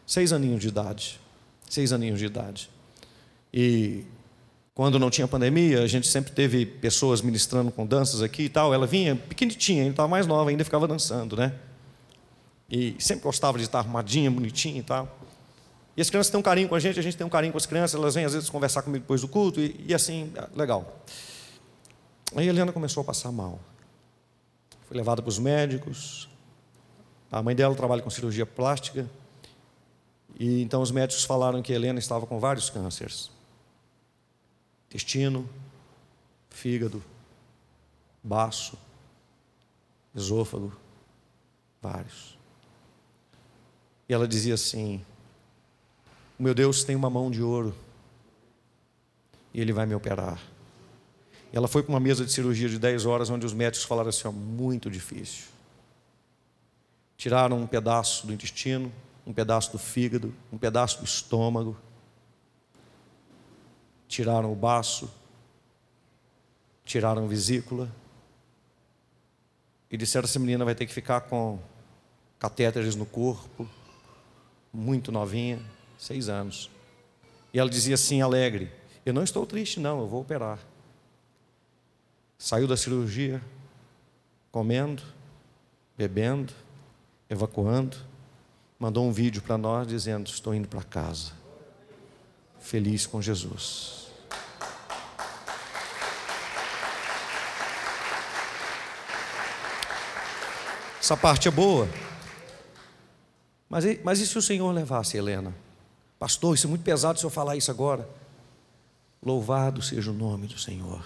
[0.07, 1.21] Seis aninhos de idade.
[1.69, 2.69] Seis aninhos de idade.
[3.55, 4.05] E
[4.81, 8.73] quando não tinha pandemia, a gente sempre teve pessoas ministrando com danças aqui e tal.
[8.73, 11.53] Ela vinha pequenininha, ainda estava mais nova, ainda ficava dançando, né?
[12.71, 15.19] E sempre gostava de estar arrumadinha, bonitinha e tal.
[15.95, 17.59] E as crianças têm um carinho com a gente, a gente tem um carinho com
[17.59, 20.49] as crianças, elas vêm às vezes conversar comigo depois do culto, e, e assim, é,
[20.59, 21.05] legal.
[22.35, 23.61] Aí a Helena começou a passar mal.
[24.89, 26.27] Foi levada para os médicos.
[27.31, 29.07] A mãe dela trabalha com cirurgia plástica.
[30.39, 33.31] E então os médicos falaram que a Helena estava com vários cânceres
[34.91, 35.49] intestino,
[36.51, 37.01] fígado,
[38.23, 38.77] baço,
[40.13, 40.77] esôfago,
[41.81, 42.37] vários.
[44.09, 45.05] E ela dizia assim:
[46.37, 47.73] meu Deus tem uma mão de ouro
[49.55, 50.41] e ele vai me operar.
[51.53, 54.09] E ela foi para uma mesa de cirurgia de 10 horas, onde os médicos falaram
[54.09, 55.45] assim: ó, muito difícil.
[57.17, 58.93] Tiraram um pedaço do intestino,
[59.25, 61.77] um pedaço do fígado, um pedaço do estômago
[64.11, 65.09] tiraram o baço,
[66.85, 67.89] tiraram a vesícula
[69.89, 71.61] e disseram: essa menina vai ter que ficar com
[72.41, 73.69] catéteres no corpo,
[74.73, 75.63] muito novinha,
[75.97, 76.69] seis anos.
[77.55, 78.71] E ela dizia assim, alegre:
[79.07, 80.59] Eu não estou triste, não, eu vou operar.
[82.37, 83.41] Saiu da cirurgia,
[84.51, 85.05] comendo,
[85.97, 86.53] bebendo,
[87.29, 87.97] evacuando,
[88.77, 91.33] mandou um vídeo para nós dizendo: Estou indo para casa,
[92.59, 94.00] feliz com Jesus.
[101.01, 101.89] Essa parte é boa.
[103.69, 105.55] Mas, mas e se o Senhor levasse Helena?
[106.19, 108.07] Pastor, isso é muito pesado se eu falar isso agora.
[109.25, 111.03] Louvado seja o nome do Senhor.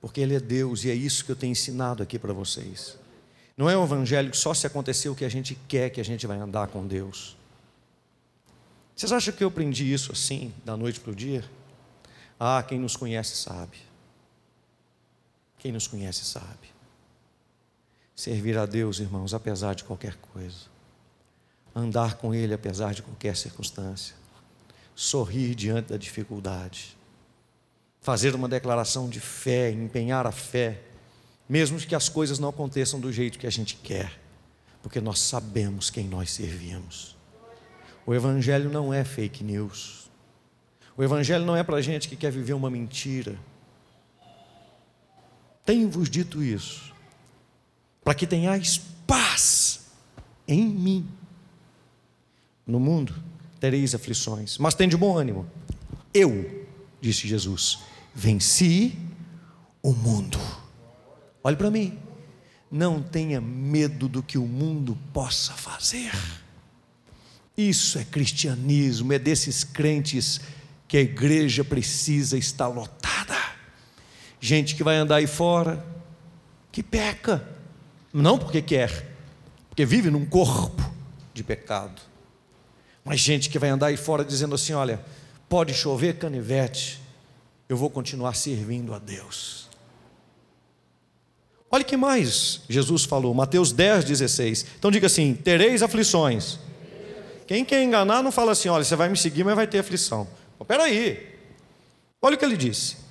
[0.00, 2.96] Porque Ele é Deus e é isso que eu tenho ensinado aqui para vocês.
[3.56, 6.24] Não é um evangelho só se acontecer o que a gente quer que a gente
[6.24, 7.36] vai andar com Deus.
[8.94, 11.44] Vocês acham que eu aprendi isso assim, da noite para o dia?
[12.38, 13.78] Ah, quem nos conhece sabe.
[15.58, 16.77] Quem nos conhece sabe.
[18.18, 20.66] Servir a Deus, irmãos, apesar de qualquer coisa.
[21.72, 24.12] Andar com Ele apesar de qualquer circunstância.
[24.92, 26.98] Sorrir diante da dificuldade.
[28.00, 30.80] Fazer uma declaração de fé, empenhar a fé,
[31.48, 34.18] mesmo que as coisas não aconteçam do jeito que a gente quer,
[34.82, 37.16] porque nós sabemos quem nós servimos.
[38.04, 40.10] O Evangelho não é fake news.
[40.96, 43.38] O Evangelho não é para gente que quer viver uma mentira.
[45.64, 46.97] Tenho-vos dito isso
[48.08, 49.80] para que tenhais paz
[50.48, 51.06] em mim.
[52.66, 53.14] No mundo
[53.60, 55.46] tereis aflições, mas tem de bom ânimo.
[56.14, 56.66] Eu,
[57.02, 57.80] disse Jesus,
[58.14, 58.96] venci
[59.82, 60.40] o mundo.
[61.44, 61.98] Olhe para mim.
[62.70, 66.10] Não tenha medo do que o mundo possa fazer.
[67.58, 70.40] Isso é cristianismo, é desses crentes
[70.88, 73.36] que a igreja precisa estar lotada.
[74.40, 75.86] Gente que vai andar aí fora,
[76.72, 77.57] que peca,
[78.12, 79.06] não porque quer,
[79.68, 80.82] porque vive num corpo
[81.34, 82.00] de pecado.
[83.04, 85.00] Mas gente que vai andar aí fora dizendo assim: olha,
[85.48, 87.00] pode chover canivete,
[87.68, 89.68] eu vou continuar servindo a Deus.
[91.70, 94.66] Olha que mais Jesus falou, Mateus 10, 16.
[94.78, 96.58] Então diga assim: tereis aflições.
[97.46, 100.26] Quem quer enganar não fala assim: olha, você vai me seguir, mas vai ter aflição.
[100.60, 101.38] Espera aí.
[102.20, 103.07] Olha o que ele disse.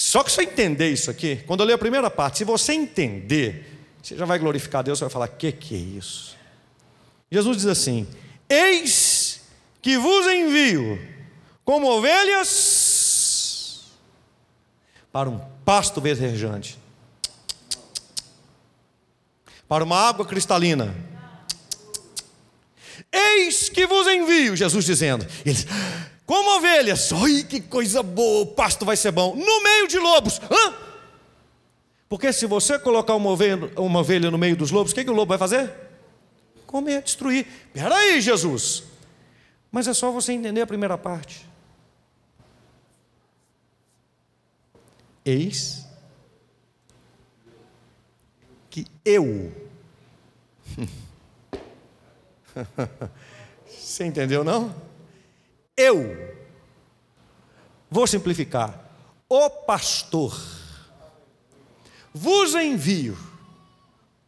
[0.00, 3.84] Só que você entender isso aqui, quando eu ler a primeira parte, se você entender,
[4.02, 6.38] você já vai glorificar Deus, você vai falar: que que é isso?
[7.30, 8.08] Jesus diz assim:
[8.48, 9.42] Eis
[9.82, 10.98] que vos envio
[11.66, 13.10] como ovelhas
[15.12, 16.78] para um pasto verdejante,
[19.68, 20.94] para uma água cristalina.
[23.12, 25.26] Eis que vos envio, Jesus dizendo.
[25.44, 25.66] Eles,
[26.30, 29.34] como ovelhas, oi que coisa boa, o pasto vai ser bom.
[29.34, 30.38] No meio de lobos.
[30.38, 30.76] Hã?
[32.08, 35.10] Porque se você colocar uma ovelha, uma ovelha no meio dos lobos, o que, que
[35.10, 35.74] o lobo vai fazer?
[36.68, 37.48] Comer, destruir.
[37.74, 38.84] Espera aí, Jesus.
[39.72, 41.44] Mas é só você entender a primeira parte.
[45.24, 45.84] Eis
[48.70, 49.52] que eu.
[53.66, 54.89] Você entendeu, não?
[55.76, 56.36] Eu.
[57.90, 58.88] Vou simplificar.
[59.28, 60.38] O pastor
[62.12, 63.16] vos envio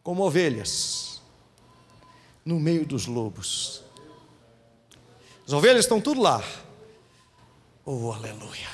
[0.01, 1.21] como ovelhas
[2.45, 3.83] no meio dos lobos.
[5.45, 6.43] As ovelhas estão tudo lá.
[7.85, 8.69] Oh, aleluia.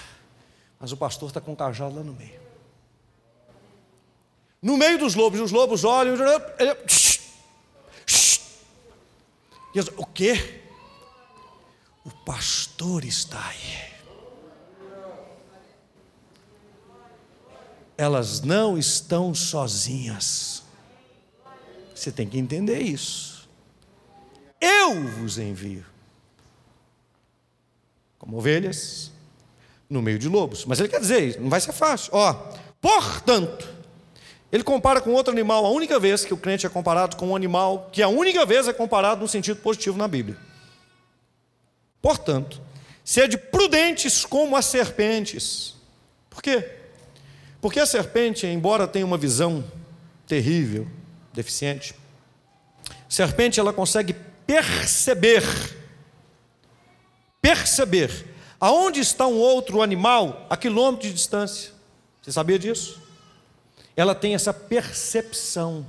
[0.79, 2.39] Mas o pastor está com o cajado lá no meio.
[4.62, 6.15] No meio dos lobos, os lobos olham.
[6.60, 6.75] Ele,
[9.97, 10.63] o quê?
[12.09, 13.89] O pastor está aí.
[17.95, 20.63] Elas não estão sozinhas.
[21.93, 23.47] Você tem que entender isso.
[24.59, 25.85] Eu vos envio
[28.17, 29.11] como ovelhas
[29.87, 30.65] no meio de lobos.
[30.65, 32.09] Mas ele quer dizer, não vai ser fácil.
[32.13, 32.33] Ó,
[32.81, 33.69] portanto,
[34.51, 37.35] ele compara com outro animal, a única vez que o crente é comparado com um
[37.35, 40.48] animal, que a única vez é comparado no sentido positivo na Bíblia.
[42.01, 42.62] Portanto,
[43.03, 45.75] sede prudentes como as serpentes.
[46.29, 46.69] Por quê?
[47.62, 49.63] Porque a serpente, embora tenha uma visão
[50.25, 50.88] terrível,
[51.33, 51.93] deficiente,
[53.07, 54.13] serpente ela consegue
[54.45, 55.43] perceber,
[57.41, 58.27] perceber
[58.59, 61.71] aonde está um outro animal a quilômetro de distância.
[62.21, 63.09] Você sabia disso?
[63.99, 65.85] ela tem essa percepção,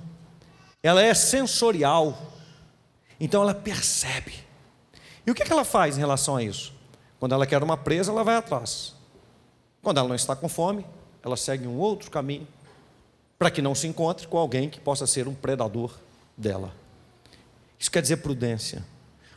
[0.83, 2.33] ela é sensorial,
[3.21, 4.35] então ela percebe.
[5.27, 6.73] E o que, ela faz em relação a isso?
[7.19, 8.95] Quando ela quer uma presa, ela vai atrás.
[9.83, 10.85] Quando ela não está com fome,
[11.23, 12.47] ela segue um outro caminho
[13.39, 15.95] para que não se encontre com alguém que possa ser um predador
[16.37, 16.73] dela.
[17.79, 18.85] Isso quer dizer prudência.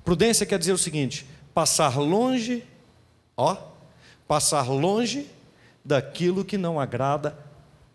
[0.04, 2.66] Prudência quer dizer o seguinte: passar longe,
[3.38, 3.58] ó,
[4.28, 5.30] passar longe
[5.84, 7.38] daquilo que não agrada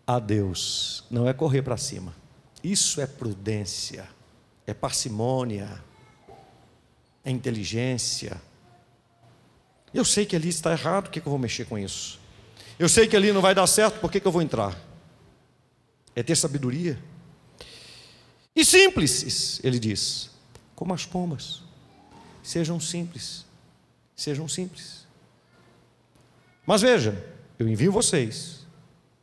[0.05, 2.13] a Deus, não é correr para cima.
[2.63, 4.07] Isso é prudência,
[4.65, 5.83] é parcimônia,
[7.23, 8.41] é inteligência.
[9.93, 12.19] Eu sei que ali está errado, por que eu vou mexer com isso?
[12.77, 14.77] Eu sei que ali não vai dar certo, por que eu vou entrar?
[16.15, 16.97] É ter sabedoria.
[18.55, 20.29] E simples, ele diz,
[20.75, 21.61] como as pombas.
[22.43, 23.45] Sejam simples,
[24.15, 25.05] sejam simples.
[26.65, 27.25] Mas veja,
[27.57, 28.65] eu envio vocês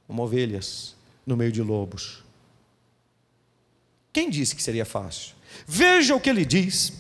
[0.06, 2.22] como ovelhas no meio de lobos.
[4.12, 5.34] Quem disse que seria fácil?
[5.66, 6.92] Veja o que ele diz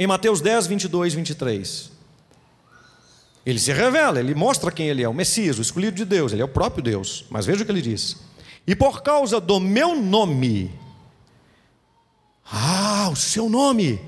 [0.00, 1.90] em Mateus 10, 22, 23.
[3.44, 6.40] Ele se revela, ele mostra quem ele é, o Messias, o escolhido de Deus, ele
[6.40, 7.26] é o próprio Deus.
[7.28, 8.16] Mas veja o que ele diz:
[8.66, 10.74] E por causa do meu nome,
[12.50, 14.00] ah, o seu nome,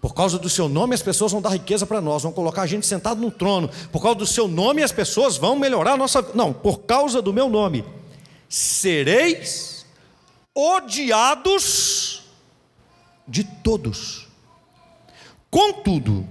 [0.00, 2.66] por causa do seu nome, as pessoas vão dar riqueza para nós, vão colocar a
[2.66, 3.68] gente sentado no trono.
[3.90, 6.22] Por causa do seu nome, as pessoas vão melhorar a nossa.
[6.32, 7.84] Não, por causa do meu nome.
[8.48, 9.84] Sereis
[10.54, 12.22] odiados
[13.26, 14.27] de todos.
[15.50, 16.26] Contudo,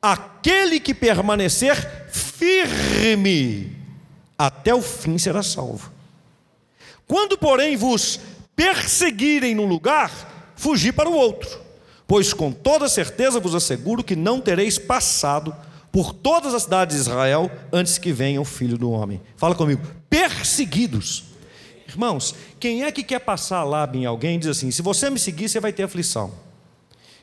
[0.00, 3.76] aquele que permanecer firme
[4.38, 5.92] até o fim será salvo.
[7.06, 8.20] Quando, porém, vos
[8.54, 11.64] perseguirem no lugar, fugi para o outro
[12.06, 15.54] Pois com toda certeza vos asseguro que não tereis passado
[15.90, 19.20] por todas as cidades de Israel antes que venha o filho do homem.
[19.36, 21.24] Fala comigo, perseguidos.
[21.88, 25.48] Irmãos, quem é que quer passar lábio em alguém diz assim: se você me seguir,
[25.48, 26.32] você vai ter aflição.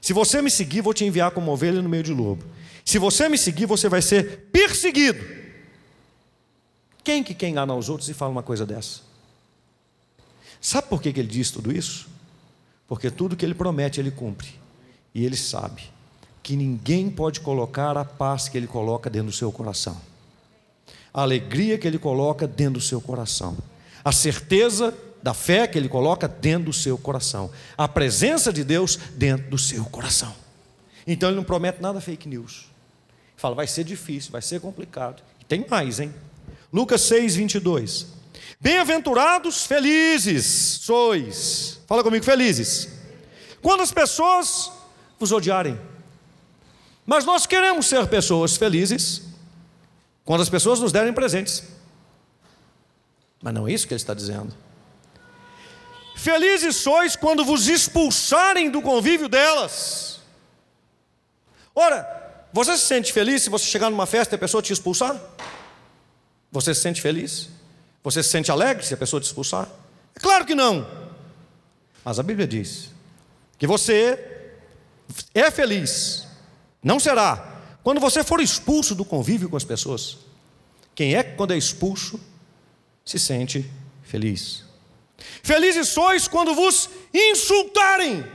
[0.01, 2.43] Se você me seguir, vou te enviar como ovelha no meio de lobo.
[2.83, 5.23] Se você me seguir, você vai ser perseguido.
[7.03, 9.01] Quem que quer enganar os outros e fala uma coisa dessa?
[10.59, 12.09] Sabe por que ele diz tudo isso?
[12.87, 14.49] Porque tudo que ele promete, ele cumpre.
[15.13, 15.83] E ele sabe
[16.41, 19.99] que ninguém pode colocar a paz que ele coloca dentro do seu coração,
[21.13, 23.55] a alegria que ele coloca dentro do seu coração,
[24.03, 28.97] a certeza da fé que ele coloca dentro do seu coração, a presença de Deus
[29.15, 30.33] dentro do seu coração.
[31.05, 32.69] Então ele não promete nada fake news.
[33.35, 35.23] Fala, vai ser difícil, vai ser complicado.
[35.39, 36.13] E tem mais, hein?
[36.71, 38.07] Lucas 6, 22.
[38.59, 41.79] Bem-aventurados, felizes sois.
[41.87, 42.89] Fala comigo, felizes.
[43.61, 44.71] Quando as pessoas
[45.19, 45.79] vos odiarem.
[47.05, 49.23] Mas nós queremos ser pessoas felizes
[50.23, 51.63] quando as pessoas nos derem presentes.
[53.41, 54.53] Mas não é isso que ele está dizendo.
[56.21, 60.19] Felizes sois quando vos expulsarem do convívio delas.
[61.73, 65.19] Ora, você se sente feliz se você chegar numa festa e a pessoa te expulsar?
[66.51, 67.49] Você se sente feliz?
[68.03, 69.67] Você se sente alegre se a pessoa te expulsar?
[70.15, 70.87] É claro que não.
[72.05, 72.91] Mas a Bíblia diz
[73.57, 74.53] que você
[75.33, 76.27] é feliz,
[76.83, 80.19] não será, quando você for expulso do convívio com as pessoas.
[80.93, 82.19] Quem é que, quando é expulso,
[83.03, 83.67] se sente
[84.03, 84.69] feliz?
[85.43, 88.25] Felizes sois quando vos insultarem.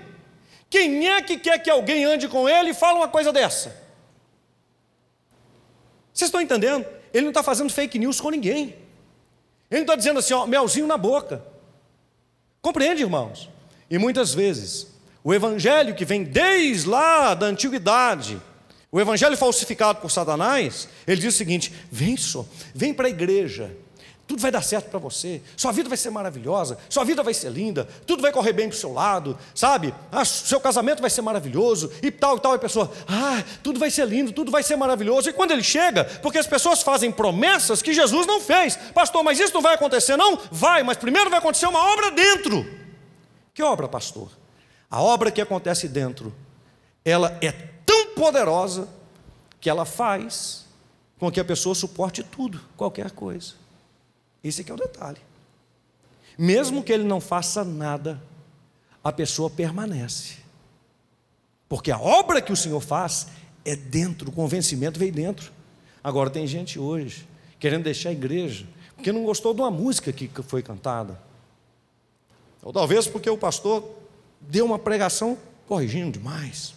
[0.68, 3.84] Quem é que quer que alguém ande com ele e fale uma coisa dessa?
[6.12, 6.84] Vocês estão entendendo?
[7.12, 8.74] Ele não está fazendo fake news com ninguém.
[9.70, 11.42] Ele não está dizendo assim, ó, melzinho na boca.
[12.60, 13.48] Compreende, irmãos?
[13.90, 14.88] E muitas vezes,
[15.22, 18.40] o evangelho que vem desde lá da antiguidade,
[18.90, 23.76] o evangelho falsificado por Satanás, ele diz o seguinte: vem só, vem para a igreja,
[24.26, 27.50] tudo vai dar certo para você, sua vida vai ser maravilhosa, sua vida vai ser
[27.50, 29.94] linda, tudo vai correr bem para o seu lado, sabe?
[30.10, 33.78] Ah, seu casamento vai ser maravilhoso, e tal e tal, e a pessoa, ah, tudo
[33.78, 35.30] vai ser lindo, tudo vai ser maravilhoso.
[35.30, 39.38] E quando ele chega, porque as pessoas fazem promessas que Jesus não fez, pastor, mas
[39.38, 40.36] isso não vai acontecer, não?
[40.50, 42.66] Vai, mas primeiro vai acontecer uma obra dentro.
[43.54, 44.28] Que obra, pastor?
[44.90, 46.34] A obra que acontece dentro,
[47.04, 47.52] ela é
[47.84, 48.88] tão poderosa
[49.60, 50.66] que ela faz
[51.18, 53.54] com que a pessoa suporte tudo, qualquer coisa.
[54.46, 55.18] Esse aqui é o detalhe.
[56.38, 58.22] Mesmo que ele não faça nada,
[59.02, 60.36] a pessoa permanece.
[61.68, 63.28] Porque a obra que o Senhor faz
[63.64, 65.50] é dentro, o convencimento veio dentro.
[66.02, 67.26] Agora tem gente hoje
[67.58, 71.20] querendo deixar a igreja, porque não gostou de uma música que foi cantada.
[72.62, 73.88] Ou talvez porque o pastor
[74.40, 76.74] deu uma pregação corrigindo demais.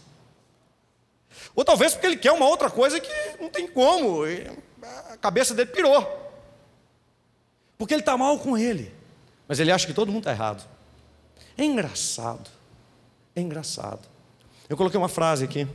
[1.56, 4.24] Ou talvez porque ele quer uma outra coisa que não tem como,
[5.12, 6.29] a cabeça dele pirou.
[7.80, 8.94] Porque ele está mal com ele.
[9.48, 10.68] Mas ele acha que todo mundo está errado.
[11.58, 12.50] É engraçado.
[13.34, 14.02] É engraçado.
[14.68, 15.66] Eu coloquei uma frase aqui.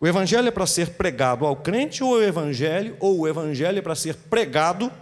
[0.00, 3.82] O evangelho é para ser pregado ao crente ou o evangelho, ou o evangelho é
[3.82, 4.92] para ser pregado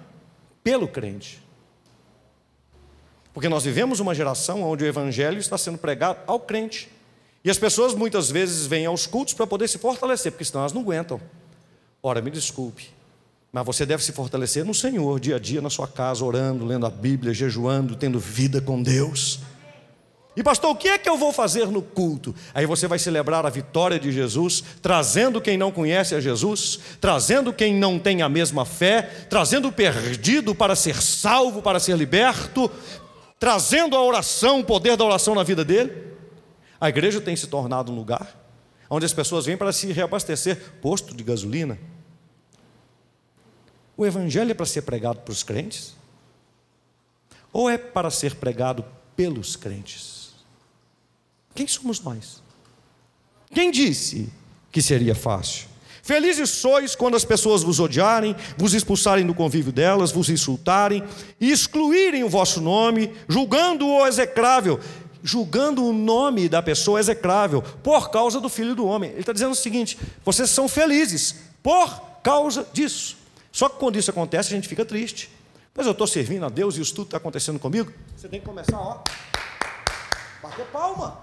[0.63, 1.43] pelo crente.
[3.35, 6.89] Porque nós vivemos uma geração onde o evangelho está sendo pregado ao crente.
[7.45, 10.73] E as pessoas muitas vezes vêm aos cultos para poder se fortalecer, porque senão elas
[10.73, 11.21] não aguentam.
[12.03, 12.89] Ora, me desculpe,
[13.55, 16.87] mas você deve se fortalecer no Senhor, dia a dia, na sua casa, orando, lendo
[16.87, 19.39] a Bíblia, jejuando, tendo vida com Deus.
[20.37, 22.35] E pastor, o que é que eu vou fazer no culto?
[22.53, 27.53] Aí você vai celebrar a vitória de Jesus, trazendo quem não conhece a Jesus, trazendo
[27.53, 32.69] quem não tem a mesma fé, trazendo o perdido para ser salvo, para ser liberto,
[33.39, 35.93] trazendo a oração, o poder da oração na vida dele.
[36.81, 38.37] A igreja tem se tornado um lugar
[38.91, 41.79] onde as pessoas vêm para se reabastecer posto de gasolina
[43.97, 45.95] o Evangelho é para ser pregado para os crentes?
[47.53, 48.85] Ou é para ser pregado
[49.15, 50.33] pelos crentes?
[51.55, 52.43] Quem somos nós?
[53.53, 54.29] Quem disse
[54.73, 55.69] que seria fácil?
[56.03, 61.03] Felizes sois quando as pessoas vos odiarem, vos expulsarem do convívio delas, vos insultarem
[61.41, 64.79] e excluírem o vosso nome, julgando-o execrável,
[65.23, 69.13] julgando o nome da pessoa execrável, por causa do filho do homem.
[69.13, 73.17] Ele está dizendo o seguinte: vocês são felizes por causa disso.
[73.55, 75.31] Só que quando isso acontece, a gente fica triste.
[75.73, 77.93] Mas eu estou servindo a Deus e isso tudo está acontecendo comigo.
[78.17, 79.05] Você tem que começar, ó,
[80.43, 81.21] bater palma.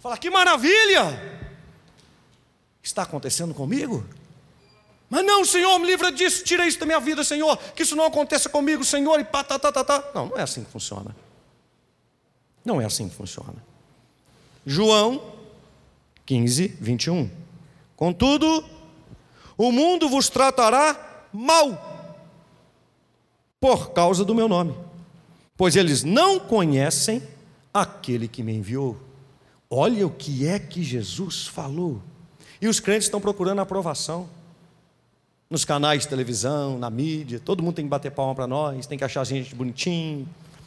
[0.00, 1.48] Falar, que maravilha!
[2.82, 4.06] Está acontecendo comigo?
[5.08, 8.04] Mas não, Senhor, me livra disso, tira isso da minha vida, Senhor, que isso não
[8.04, 10.10] aconteça comigo, Senhor, e pá, tá, tá, tá, tá.
[10.14, 11.16] Não, não é assim que funciona.
[12.62, 13.64] Não é assim que funciona.
[14.66, 15.22] João
[16.26, 17.30] 15, 21.
[17.96, 18.62] Contudo,
[19.56, 22.16] o mundo vos tratará mal
[23.60, 24.74] por causa do meu nome.
[25.56, 27.22] pois eles não conhecem
[27.72, 28.96] aquele que me enviou.
[29.68, 32.00] Olha o que é que Jesus falou.
[32.60, 34.28] E os crentes estão procurando aprovação.
[35.50, 38.96] Nos canais de televisão, na mídia, todo mundo tem que bater palma para nós, tem
[38.96, 40.26] que achar a gente bonitinho,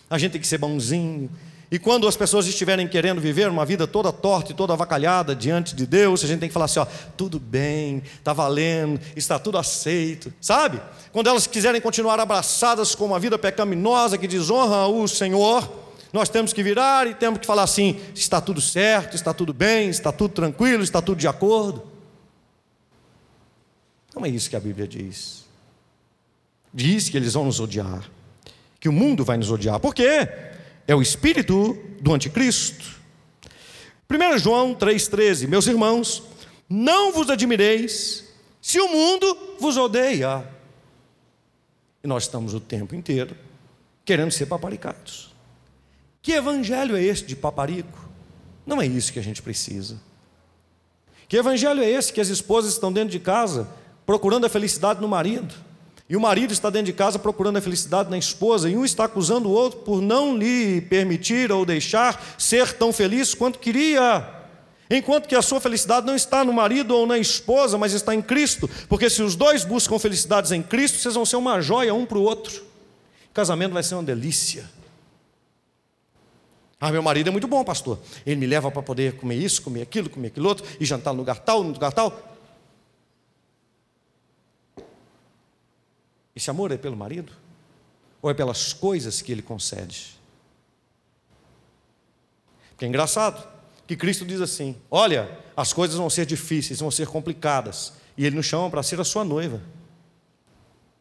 [0.10, 1.30] a gente tem que ser bonzinho.
[1.74, 5.76] E quando as pessoas estiverem querendo viver uma vida toda torta e toda avacalhada diante
[5.76, 6.86] de Deus, a gente tem que falar assim: ó,
[7.18, 10.80] tudo bem, está valendo, está tudo aceito, sabe?
[11.12, 15.68] Quando elas quiserem continuar abraçadas com uma vida pecaminosa que desonra o Senhor,
[16.14, 19.90] nós temos que virar e temos que falar assim: está tudo certo, está tudo bem,
[19.90, 21.82] está tudo tranquilo, está tudo de acordo.
[24.16, 25.44] Não é isso que a Bíblia diz.
[26.72, 28.08] Diz que eles vão nos odiar,
[28.80, 29.80] que o mundo vai nos odiar.
[29.80, 30.53] Por quê?
[30.88, 32.86] É o espírito do anticristo.
[34.10, 36.24] 1 João 3,13: Meus irmãos,
[36.70, 38.26] não vos admireis
[38.62, 40.48] se o mundo vos odeia.
[42.04, 43.36] E nós estamos o tempo inteiro
[44.06, 45.34] querendo ser paparicados.
[46.22, 48.10] Que evangelho é esse de paparico?
[48.66, 50.00] Não é isso que a gente precisa.
[51.28, 53.70] Que evangelho é esse que as esposas estão dentro de casa
[54.06, 55.54] procurando a felicidade no marido?
[56.14, 59.06] E o marido está dentro de casa procurando a felicidade na esposa, e um está
[59.06, 64.24] acusando o outro por não lhe permitir ou deixar ser tão feliz quanto queria.
[64.92, 68.22] Enquanto que a sua felicidade não está no marido ou na esposa, mas está em
[68.22, 72.06] Cristo, porque se os dois buscam felicidades em Cristo, vocês vão ser uma joia um
[72.06, 72.62] para o outro.
[73.32, 74.70] O casamento vai ser uma delícia.
[76.80, 77.98] Ah, meu marido é muito bom, pastor.
[78.24, 81.18] Ele me leva para poder comer isso, comer aquilo, comer aquilo outro, e jantar no
[81.18, 82.33] lugar tal, no lugar tal.
[86.36, 87.32] Esse amor é pelo marido?
[88.22, 90.18] Ou é pelas coisas que ele concede?
[92.70, 93.48] Porque é engraçado
[93.88, 98.36] que Cristo diz assim: olha, as coisas vão ser difíceis, vão ser complicadas, e Ele
[98.36, 99.62] nos chama para ser a sua noiva.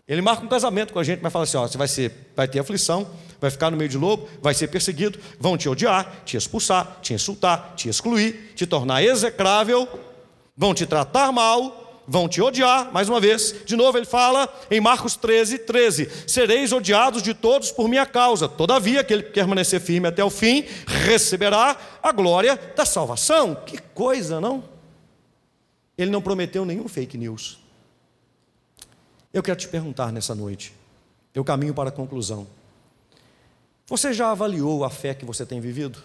[0.06, 2.46] Ele marca um casamento com a gente, mas fala assim: ó, você vai, ser, vai
[2.46, 3.08] ter aflição,
[3.40, 7.14] vai ficar no meio de lobo, vai ser perseguido, vão te odiar, te expulsar, te
[7.14, 9.88] insultar, te excluir, te tornar execrável,
[10.56, 14.80] vão te tratar mal, vão te odiar, mais uma vez, de novo ele fala em
[14.80, 20.08] Marcos 13, 13: sereis odiados de todos por minha causa, todavia, aquele que permanecer firme
[20.08, 23.54] até o fim, receberá a glória da salvação.
[23.54, 24.64] Que coisa, não?
[25.96, 27.58] Ele não prometeu nenhum fake news.
[29.32, 30.74] Eu quero te perguntar nessa noite,
[31.34, 32.46] eu caminho para a conclusão.
[33.86, 36.02] Você já avaliou a fé que você tem vivido?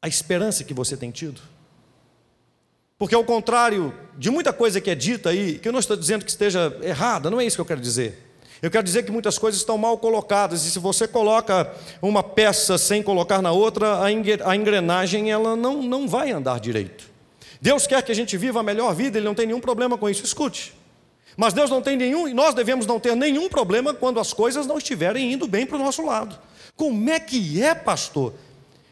[0.00, 1.40] A esperança que você tem tido?
[2.98, 6.24] Porque ao contrário de muita coisa que é dita aí, que eu não estou dizendo
[6.24, 8.22] que esteja errada, não é isso que eu quero dizer.
[8.62, 11.70] Eu quero dizer que muitas coisas estão mal colocadas e se você coloca
[12.00, 17.04] uma peça sem colocar na outra, a engrenagem ela não, não vai andar direito.
[17.60, 20.08] Deus quer que a gente viva a melhor vida, Ele não tem nenhum problema com
[20.08, 20.24] isso.
[20.24, 20.74] Escute.
[21.36, 24.66] Mas Deus não tem nenhum, e nós devemos não ter nenhum problema quando as coisas
[24.66, 26.38] não estiverem indo bem para o nosso lado.
[26.74, 28.32] Como é que é, pastor?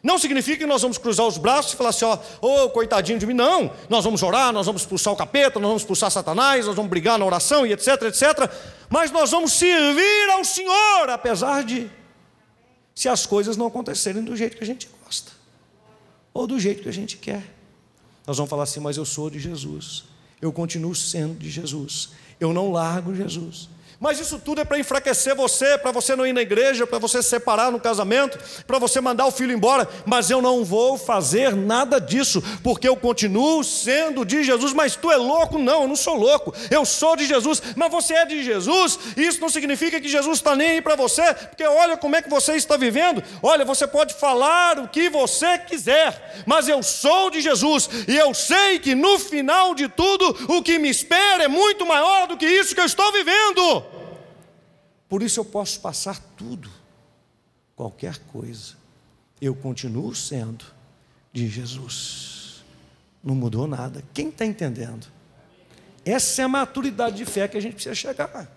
[0.05, 3.25] Não significa que nós vamos cruzar os braços e falar assim, ó, oh, coitadinho de
[3.27, 3.33] mim.
[3.33, 6.91] Não, nós vamos orar, nós vamos expulsar o capeta, nós vamos expulsar Satanás, nós vamos
[6.91, 8.51] brigar na oração e etc, etc.
[8.91, 11.91] Mas nós vamos servir ao Senhor, apesar de
[12.95, 15.33] se as coisas não acontecerem do jeito que a gente gosta,
[16.35, 17.43] ou do jeito que a gente quer.
[18.27, 20.05] Nós vamos falar assim, mas eu sou de Jesus,
[20.41, 23.71] eu continuo sendo de Jesus, eu não largo Jesus.
[24.01, 27.23] Mas isso tudo é para enfraquecer você, para você não ir na igreja, para você
[27.23, 29.89] se separar no casamento, para você mandar o filho embora.
[30.05, 34.73] Mas eu não vou fazer nada disso, porque eu continuo sendo de Jesus.
[34.73, 35.59] Mas tu é louco?
[35.59, 36.55] Não, eu não sou louco.
[36.71, 37.63] Eu sou de Jesus.
[37.77, 41.35] Mas você é de Jesus, isso não significa que Jesus está nem aí para você,
[41.35, 43.23] porque olha como é que você está vivendo.
[43.43, 48.33] Olha, você pode falar o que você quiser, mas eu sou de Jesus, e eu
[48.35, 52.47] sei que no final de tudo, o que me espera é muito maior do que
[52.47, 53.94] isso que eu estou vivendo.
[55.09, 56.71] Por isso eu posso passar tudo,
[57.77, 58.75] qualquer coisa.
[59.41, 60.65] Eu continuo sendo
[61.33, 62.65] de Jesus.
[63.23, 64.03] Não mudou nada.
[64.13, 65.07] Quem está entendendo?
[66.05, 68.51] Essa é a maturidade de fé que a gente precisa chegar.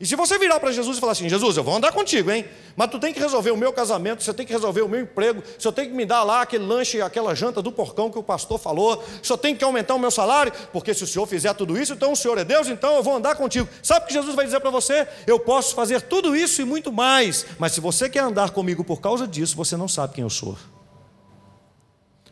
[0.00, 2.46] E se você virar para Jesus e falar assim: Jesus, eu vou andar contigo, hein?
[2.74, 5.42] Mas tu tem que resolver o meu casamento, você tem que resolver o meu emprego,
[5.58, 8.58] você tem que me dar lá aquele lanche, aquela janta do porcão que o pastor
[8.58, 11.92] falou, você tem que aumentar o meu salário, porque se o senhor fizer tudo isso,
[11.92, 13.68] então o senhor é Deus, então eu vou andar contigo.
[13.82, 15.06] Sabe o que Jesus vai dizer para você?
[15.26, 19.02] Eu posso fazer tudo isso e muito mais, mas se você quer andar comigo por
[19.02, 20.56] causa disso, você não sabe quem eu sou.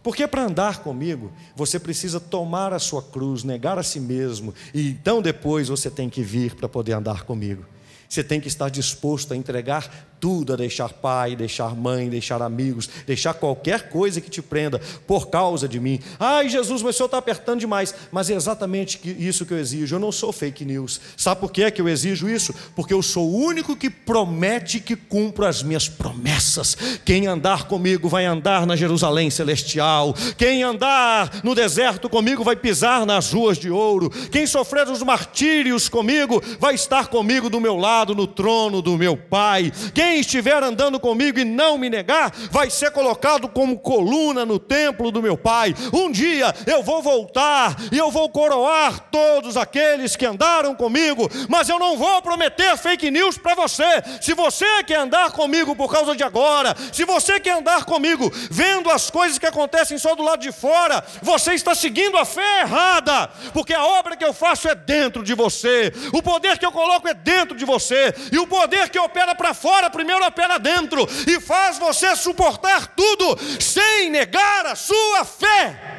[0.03, 4.91] Porque para andar comigo, você precisa tomar a sua cruz, negar a si mesmo, e
[4.91, 7.65] então depois você tem que vir para poder andar comigo.
[8.09, 12.89] Você tem que estar disposto a entregar tudo, a deixar pai, deixar mãe, deixar amigos,
[13.07, 16.01] deixar qualquer coisa que te prenda por causa de mim.
[16.19, 17.95] Ai, Jesus, mas o senhor está apertando demais.
[18.11, 19.97] Mas é exatamente isso que eu exijo.
[19.97, 21.01] Eu não sou fake news.
[21.17, 22.55] Sabe por que, é que eu exijo isso?
[22.75, 26.77] Porque eu sou o único que promete que cumpro as minhas promessas.
[27.05, 30.15] Quem andar comigo vai andar na Jerusalém celestial.
[30.37, 34.11] Quem andar no deserto comigo vai pisar nas ruas de ouro.
[34.31, 39.17] Quem sofrer os martírios comigo vai estar comigo do meu lado no trono do meu
[39.17, 39.73] Pai.
[39.93, 44.59] Quem quem estiver andando comigo e não me negar, vai ser colocado como coluna no
[44.59, 45.75] templo do meu Pai.
[45.93, 51.69] Um dia eu vou voltar e eu vou coroar todos aqueles que andaram comigo, mas
[51.69, 53.85] eu não vou prometer fake news para você.
[54.23, 58.91] Se você quer andar comigo por causa de agora, se você quer andar comigo vendo
[58.91, 63.29] as coisas que acontecem só do lado de fora, você está seguindo a fé errada,
[63.53, 67.07] porque a obra que eu faço é dentro de você, o poder que eu coloco
[67.07, 71.05] é dentro de você, e o poder que opera para fora primeiro a pé dentro
[71.27, 75.99] e faz você suportar tudo sem negar a sua fé.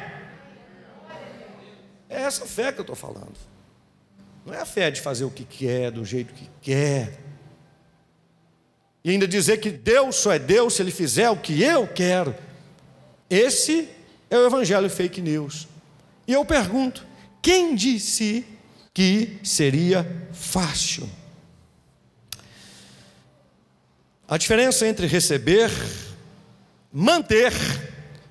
[2.08, 3.34] É essa fé que eu estou falando.
[4.44, 7.20] Não é a fé de fazer o que quer, do jeito que quer.
[9.04, 12.34] E ainda dizer que Deus só é Deus se Ele fizer o que eu quero.
[13.28, 13.86] Esse
[14.30, 15.68] é o evangelho fake news.
[16.26, 17.06] E eu pergunto:
[17.42, 18.46] quem disse
[18.94, 21.08] que seria fácil?
[24.30, 25.72] A diferença entre receber,
[26.92, 27.52] manter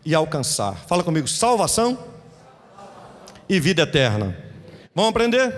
[0.06, 0.86] e alcançar.
[0.88, 2.00] Fala comigo, salvação
[3.50, 4.34] e vida eterna.
[4.96, 5.54] Vamos aprender?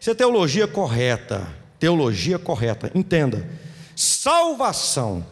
[0.00, 1.46] Isso é teologia correta.
[1.78, 2.90] Teologia correta.
[2.96, 3.48] Entenda.
[3.94, 5.24] Salvação.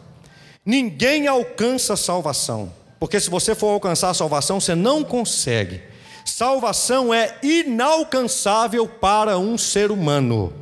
[0.65, 2.71] Ninguém alcança salvação.
[2.97, 5.83] Porque se você for alcançar a salvação, você não consegue.
[6.23, 10.53] Salvação é inalcançável para um ser humano.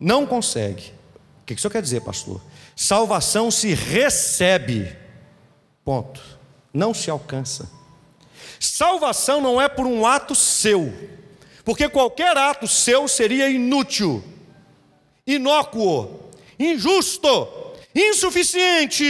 [0.00, 1.01] Não consegue.
[1.42, 2.40] O que isso quer dizer, pastor?
[2.76, 4.96] Salvação se recebe,
[5.84, 6.22] ponto,
[6.72, 7.68] não se alcança.
[8.60, 10.92] Salvação não é por um ato seu,
[11.64, 14.22] porque qualquer ato seu seria inútil,
[15.26, 17.48] inócuo, injusto,
[17.92, 19.04] insuficiente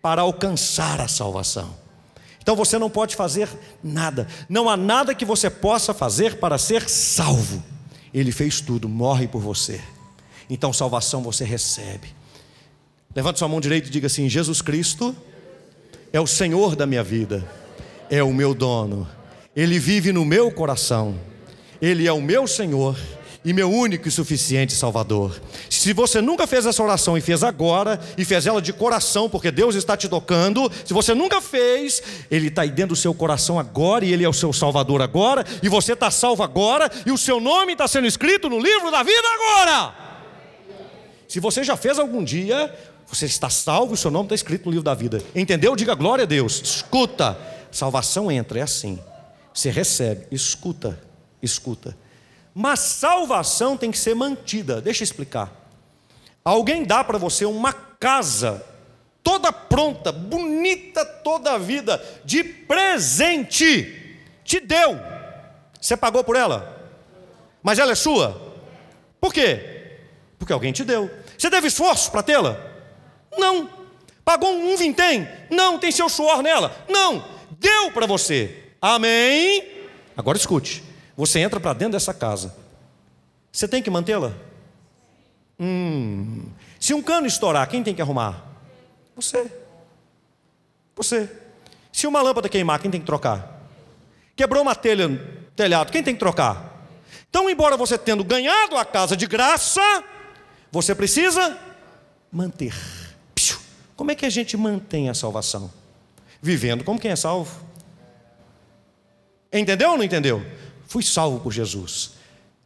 [0.00, 1.76] para alcançar a salvação.
[2.40, 3.46] Então você não pode fazer
[3.84, 7.62] nada, não há nada que você possa fazer para ser salvo.
[8.12, 9.82] Ele fez tudo, morre por você
[10.48, 12.08] então salvação você recebe.
[13.14, 15.14] Levante sua mão direita e diga assim: Jesus Cristo
[16.12, 17.46] é o Senhor da minha vida,
[18.10, 19.08] é o meu dono,
[19.54, 21.18] Ele vive no meu coração,
[21.80, 22.96] Ele é o meu Senhor
[23.44, 25.40] e meu único e suficiente Salvador.
[25.68, 29.50] Se você nunca fez essa oração e fez agora, e fez ela de coração, porque
[29.50, 33.58] Deus está te tocando, se você nunca fez, Ele está aí dentro do seu coração
[33.58, 37.18] agora, e Ele é o seu Salvador agora, e você está salvo agora, e o
[37.18, 40.01] seu nome está sendo escrito no livro da vida agora.
[41.32, 44.70] Se você já fez algum dia, você está salvo, o seu nome está escrito no
[44.70, 45.22] livro da vida.
[45.34, 45.74] Entendeu?
[45.74, 46.60] Diga glória a Deus.
[46.60, 47.38] Escuta.
[47.70, 48.98] Salvação entra, é assim.
[49.54, 51.00] Você recebe, escuta,
[51.40, 51.96] escuta.
[52.54, 54.78] Mas salvação tem que ser mantida.
[54.82, 55.50] Deixa eu explicar.
[56.44, 58.62] Alguém dá para você uma casa
[59.22, 64.20] toda pronta, bonita toda a vida, de presente.
[64.44, 65.00] Te deu.
[65.80, 66.92] Você pagou por ela?
[67.62, 68.52] Mas ela é sua?
[69.18, 69.72] Por quê?
[70.38, 71.21] Porque alguém te deu.
[71.42, 72.56] Você teve esforço para tê-la?
[73.36, 73.68] Não.
[74.24, 75.26] Pagou um vintém?
[75.50, 75.76] Não.
[75.76, 76.72] Tem seu suor nela?
[76.88, 77.24] Não.
[77.58, 78.62] Deu para você.
[78.80, 79.88] Amém?
[80.16, 80.84] Agora escute.
[81.16, 82.54] Você entra para dentro dessa casa.
[83.50, 84.32] Você tem que mantê-la?
[85.58, 86.44] Hum.
[86.78, 88.46] Se um cano estourar, quem tem que arrumar?
[89.16, 89.50] Você.
[90.94, 91.28] Você.
[91.92, 93.66] Se uma lâmpada queimar, quem tem que trocar?
[94.36, 95.08] Quebrou uma telha,
[95.56, 96.86] telhado, quem tem que trocar?
[97.28, 99.82] Então, embora você tendo ganhado a casa de graça,
[100.72, 101.58] você precisa
[102.32, 102.74] manter.
[103.94, 105.70] Como é que a gente mantém a salvação?
[106.40, 107.62] Vivendo como quem é salvo.
[109.52, 110.44] Entendeu ou não entendeu?
[110.88, 112.12] Fui salvo por Jesus.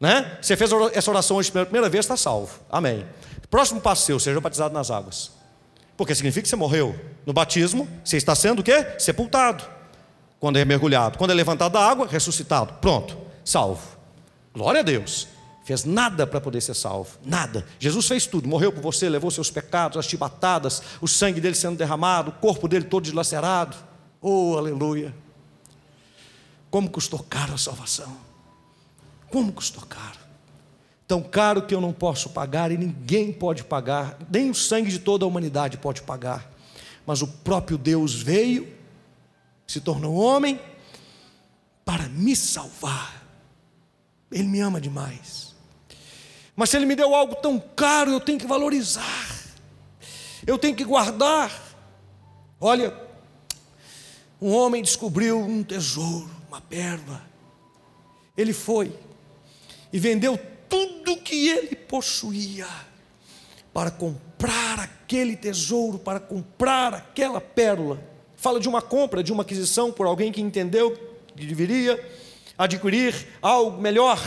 [0.01, 0.39] Né?
[0.41, 2.61] Você fez essa oração hoje pela primeira vez, está salvo.
[2.71, 3.05] Amém.
[3.51, 5.33] Próximo passo seu, seja batizado nas águas.
[5.97, 6.95] Porque significa que você morreu.
[7.27, 8.87] No batismo, você está sendo o quê?
[9.01, 9.65] Sepultado.
[10.39, 11.19] Quando é mergulhado.
[11.19, 12.75] Quando é levantado da água, ressuscitado.
[12.75, 13.19] Pronto.
[13.45, 13.83] Salvo.
[14.55, 15.36] Glória a Deus
[15.67, 17.67] fez nada para poder ser salvo, nada.
[17.81, 21.77] Jesus fez tudo, morreu por você, levou seus pecados, as chibatadas, o sangue dele sendo
[21.77, 23.77] derramado, o corpo dele todo dilacerado.
[24.23, 25.13] Oh, aleluia!
[26.71, 28.17] Como custou caro a salvação?
[29.29, 30.21] Como custou caro?
[31.05, 35.01] Tão caro que eu não posso pagar e ninguém pode pagar, nem o sangue de
[35.01, 36.49] toda a humanidade pode pagar.
[37.05, 38.73] Mas o próprio Deus veio,
[39.67, 40.61] se tornou homem,
[41.85, 43.27] para me salvar.
[44.31, 45.56] Ele me ama demais.
[46.57, 49.29] Mas se Ele me deu algo tão caro, eu tenho que valorizar,
[50.47, 51.53] eu tenho que guardar.
[52.59, 52.95] Olha,
[54.41, 57.23] um homem descobriu um tesouro, uma pérola.
[58.37, 58.93] Ele foi
[59.93, 60.39] e vendeu
[60.69, 62.67] tudo que ele possuía
[63.73, 68.03] para comprar aquele tesouro, para comprar aquela pérola.
[68.37, 70.97] Fala de uma compra, de uma aquisição por alguém que entendeu
[71.35, 72.03] que deveria
[72.57, 74.19] adquirir algo melhor.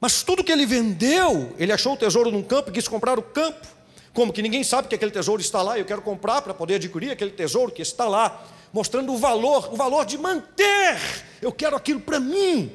[0.00, 3.22] Mas tudo que ele vendeu, ele achou o tesouro num campo e quis comprar o
[3.22, 3.66] campo.
[4.14, 7.10] Como que ninguém sabe que aquele tesouro está lá, eu quero comprar para poder adquirir
[7.10, 10.98] aquele tesouro que está lá, mostrando o valor, o valor de manter.
[11.40, 12.72] Eu quero aquilo para mim.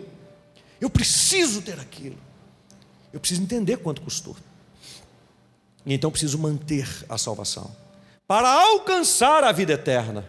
[0.79, 2.17] Eu preciso ter aquilo.
[3.11, 4.35] Eu preciso entender quanto custou.
[5.85, 7.75] E então preciso manter a salvação
[8.27, 10.27] para alcançar a vida eterna.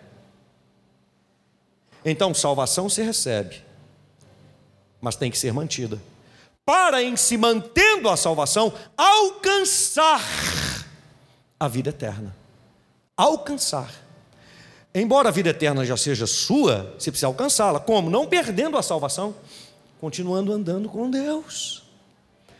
[2.05, 3.63] Então, salvação se recebe,
[5.01, 6.01] mas tem que ser mantida.
[6.67, 10.21] Para, em se mantendo a salvação, alcançar
[11.61, 12.35] a vida eterna.
[13.17, 13.89] Alcançar.
[14.93, 17.79] Embora a vida eterna já seja sua, você precisa alcançá-la.
[17.79, 18.11] Como?
[18.11, 19.33] Não perdendo a salvação,
[20.01, 21.85] continuando andando com Deus.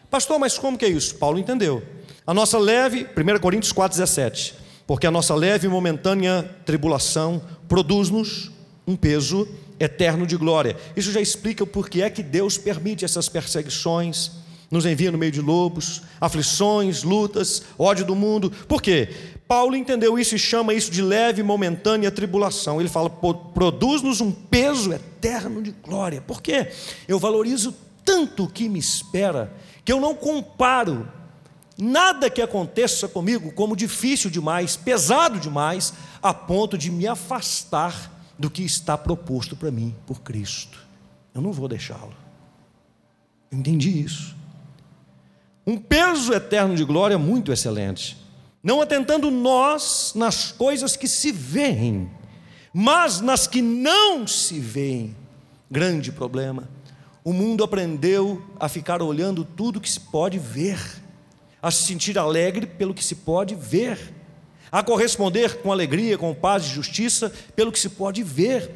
[0.09, 1.17] Pastor, mas como que é isso?
[1.17, 1.83] Paulo entendeu.
[2.25, 4.55] A nossa leve, 1 Coríntios 4,17,
[4.87, 8.53] porque a nossa leve e momentânea tribulação produz-nos
[8.87, 9.49] um peso
[9.79, 10.77] eterno de glória.
[10.97, 14.33] Isso já explica o porquê é que Deus permite essas perseguições,
[14.71, 18.51] nos envia no meio de lobos, aflições, lutas, ódio do mundo.
[18.69, 19.09] Por quê?
[19.47, 22.81] Paulo entendeu isso e chama isso de leve e momentânea tribulação.
[22.81, 26.21] Ele fala: produz-nos um peso eterno de glória.
[26.21, 26.73] Por quê?
[27.07, 27.75] Eu valorizo
[28.05, 29.53] tanto o que me espera
[29.85, 31.09] que eu não comparo
[31.79, 38.51] nada que aconteça comigo como difícil demais, pesado demais, a ponto de me afastar do
[38.51, 40.79] que está proposto para mim por Cristo.
[41.35, 42.15] Eu não vou deixá-lo.
[43.51, 44.37] Entendi isso.
[45.67, 48.17] Um peso eterno de glória muito excelente.
[48.63, 52.11] Não atentando nós nas coisas que se veem,
[52.73, 55.17] mas nas que não se veem.
[55.71, 56.69] Grande problema.
[57.25, 60.79] O mundo aprendeu a ficar olhando tudo que se pode ver
[61.67, 63.99] a se sentir alegre pelo que se pode ver,
[64.71, 68.71] a corresponder com alegria, com paz e justiça pelo que se pode ver.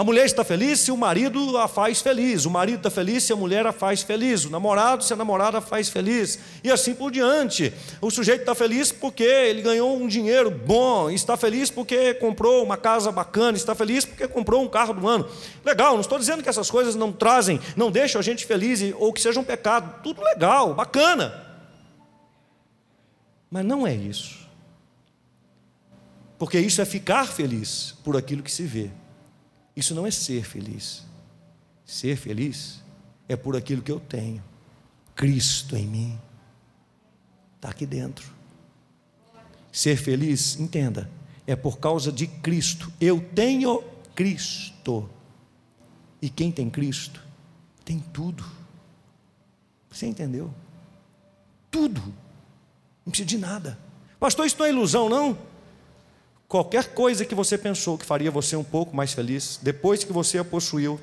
[0.00, 3.32] A mulher está feliz se o marido a faz feliz, o marido está feliz se
[3.32, 6.94] a mulher a faz feliz, o namorado se a namorada a faz feliz, e assim
[6.94, 7.70] por diante.
[8.00, 12.76] O sujeito está feliz porque ele ganhou um dinheiro bom, está feliz porque comprou uma
[12.76, 15.28] casa bacana, está feliz porque comprou um carro do ano.
[15.62, 19.12] Legal, não estou dizendo que essas coisas não trazem, não deixam a gente feliz ou
[19.12, 21.46] que seja um pecado, tudo legal, bacana.
[23.50, 24.39] Mas não é isso.
[26.40, 28.90] Porque isso é ficar feliz por aquilo que se vê.
[29.76, 31.04] Isso não é ser feliz.
[31.84, 32.82] Ser feliz
[33.28, 34.42] é por aquilo que eu tenho.
[35.14, 36.18] Cristo em mim.
[37.56, 38.26] Está aqui dentro.
[39.70, 41.10] Ser feliz, entenda,
[41.46, 42.90] é por causa de Cristo.
[42.98, 43.84] Eu tenho
[44.14, 45.10] Cristo.
[46.22, 47.22] E quem tem Cristo
[47.84, 48.50] tem tudo.
[49.90, 50.50] Você entendeu?
[51.70, 52.00] Tudo.
[53.04, 53.78] Não precisa de nada.
[54.18, 55.49] Pastor, isso não é ilusão, não?
[56.50, 60.36] Qualquer coisa que você pensou que faria você um pouco mais feliz, depois que você
[60.36, 60.98] a possuiu,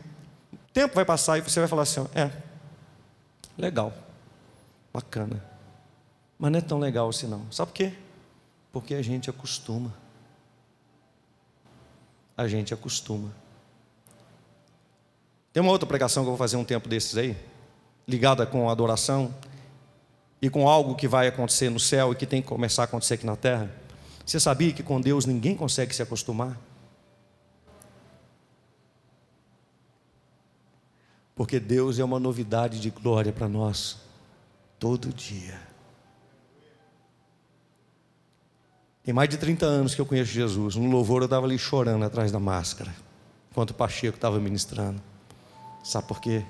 [0.52, 2.30] o tempo vai passar e você vai falar assim: é,
[3.58, 3.94] legal,
[4.92, 5.42] bacana,
[6.38, 7.50] mas não é tão legal assim não.
[7.50, 7.94] Sabe por quê?
[8.74, 9.94] Porque a gente acostuma.
[12.36, 13.32] A gente acostuma.
[15.54, 17.38] Tem uma outra pregação que eu vou fazer um tempo desses aí,
[18.06, 19.34] ligada com adoração,
[20.42, 23.14] e com algo que vai acontecer no céu e que tem que começar a acontecer
[23.14, 23.87] aqui na terra?
[24.28, 26.60] Você sabia que com Deus ninguém consegue se acostumar?
[31.34, 34.00] Porque Deus é uma novidade de glória para nós
[34.78, 35.58] todo dia.
[39.02, 40.76] Tem mais de 30 anos que eu conheço Jesus.
[40.76, 42.94] No louvor eu estava ali chorando atrás da máscara,
[43.50, 45.02] enquanto o Pacheco estava ministrando.
[45.82, 46.44] Sabe por quê?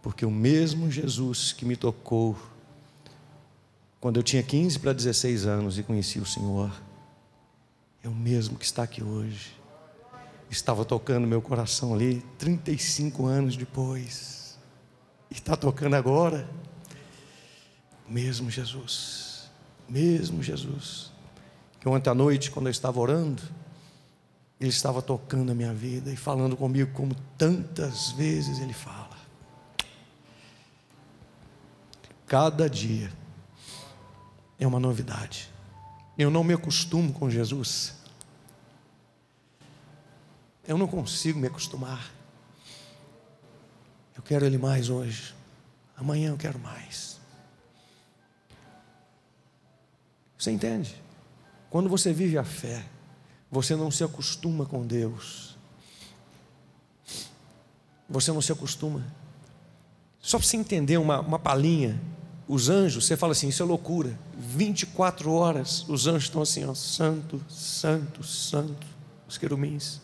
[0.00, 2.38] Porque o mesmo Jesus que me tocou
[4.00, 6.70] quando eu tinha 15 para 16 anos e conheci o Senhor,
[8.02, 9.54] é o mesmo que está aqui hoje.
[10.50, 14.58] Estava tocando meu coração ali 35 anos depois.
[15.30, 16.48] E está tocando agora.
[18.08, 19.50] Mesmo Jesus.
[19.88, 21.12] Mesmo Jesus.
[21.78, 23.42] Que ontem à noite, quando eu estava orando,
[24.60, 29.18] Ele estava tocando a minha vida e falando comigo como tantas vezes Ele fala.
[32.26, 33.12] Cada dia
[34.58, 35.49] é uma novidade.
[36.20, 37.94] Eu não me acostumo com Jesus.
[40.68, 42.12] Eu não consigo me acostumar.
[44.14, 45.34] Eu quero Ele mais hoje.
[45.96, 47.18] Amanhã eu quero mais.
[50.36, 50.94] Você entende?
[51.70, 52.84] Quando você vive a fé,
[53.50, 55.56] você não se acostuma com Deus.
[58.10, 59.02] Você não se acostuma.
[60.20, 61.98] Só para você entender uma, uma palhinha
[62.52, 64.18] os anjos, você fala assim, isso é loucura.
[64.36, 68.88] 24 horas os anjos estão assim, ó, santo, santo, santo,
[69.28, 70.00] os querumins.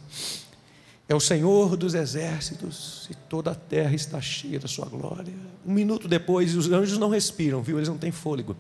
[1.09, 5.35] É o Senhor dos exércitos e toda a terra está cheia da sua glória.
[5.67, 7.79] Um minuto depois, os anjos não respiram, viu?
[7.79, 8.57] Eles não têm fôlego.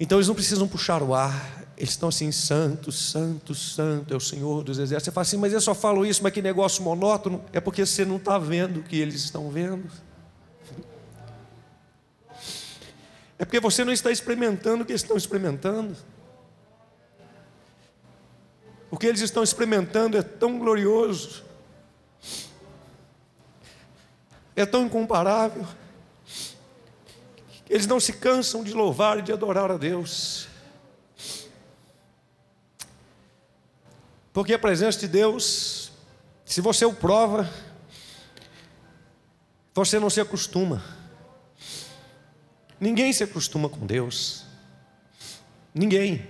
[0.00, 4.20] Então eles não precisam puxar o ar, eles estão assim, santo, santo, santo, é o
[4.20, 5.04] Senhor dos exércitos.
[5.04, 7.44] Você fala assim, mas eles só falam isso, mas que negócio monótono.
[7.52, 9.88] É porque você não está vendo o que eles estão vendo.
[13.40, 15.96] É porque você não está experimentando o que eles estão experimentando.
[18.90, 21.42] O que eles estão experimentando é tão glorioso,
[24.54, 25.66] é tão incomparável.
[27.66, 30.46] Eles não se cansam de louvar e de adorar a Deus.
[34.34, 35.92] Porque a presença de Deus,
[36.44, 37.48] se você o prova,
[39.72, 40.99] você não se acostuma.
[42.80, 44.46] Ninguém se acostuma com Deus.
[45.74, 46.26] Ninguém.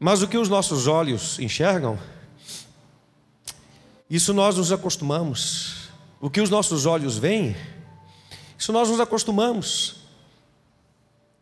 [0.00, 1.98] Mas o que os nossos olhos enxergam,
[4.08, 5.90] isso nós nos acostumamos.
[6.20, 7.54] O que os nossos olhos veem,
[8.56, 9.96] isso nós nos acostumamos.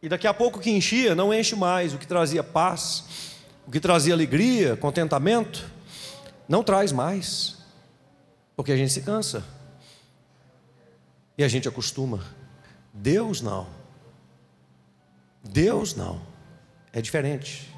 [0.02, 3.04] E daqui a pouco o que enchia não enche mais, o que trazia paz,
[3.66, 5.70] o que trazia alegria, contentamento,
[6.48, 7.56] não traz mais,
[8.54, 9.42] porque a gente se cansa
[11.38, 12.24] e a gente acostuma.
[12.92, 13.75] Deus não.
[15.50, 16.20] Deus não.
[16.92, 17.72] É diferente.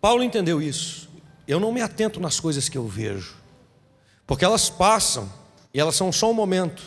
[0.00, 1.10] Paulo entendeu isso.
[1.46, 3.36] Eu não me atento nas coisas que eu vejo,
[4.26, 5.30] porque elas passam
[5.74, 6.82] e elas são só um momento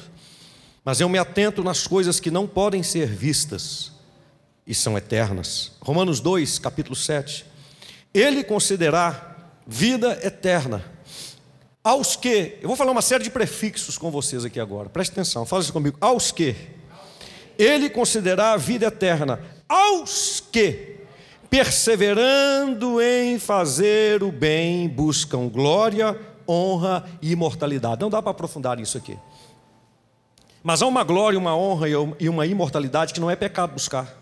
[0.86, 3.92] mas eu me atento nas coisas que não podem ser vistas
[4.68, 5.72] e são eternas.
[5.82, 7.44] Romanos 2, capítulo 7.
[8.14, 10.86] Ele considerar vida eterna
[11.84, 15.46] aos que, eu vou falar uma série de prefixos com vocês aqui agora, preste atenção,
[15.46, 15.98] fala isso comigo.
[16.00, 16.56] Aos que,
[17.58, 20.98] ele considerar a vida eterna, aos que,
[21.50, 28.02] perseverando em fazer o bem, buscam glória, honra e imortalidade.
[28.02, 29.18] Não dá para aprofundar isso aqui.
[30.64, 31.88] Mas há uma glória, uma honra
[32.20, 34.22] e uma imortalidade que não é pecado buscar.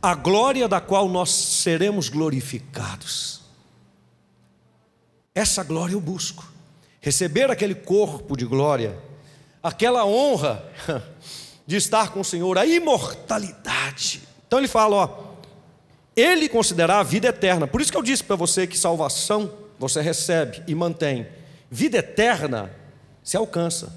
[0.00, 3.40] A glória da qual nós seremos glorificados.
[5.34, 6.50] Essa glória eu busco.
[7.00, 8.96] Receber aquele corpo de glória,
[9.62, 10.64] aquela honra
[11.66, 14.22] de estar com o Senhor, a imortalidade.
[14.46, 15.32] Então ele fala, ó,
[16.14, 17.66] ele considerar a vida eterna.
[17.66, 21.26] Por isso que eu disse para você que salvação você recebe e mantém.
[21.70, 22.70] Vida eterna
[23.22, 23.92] se alcança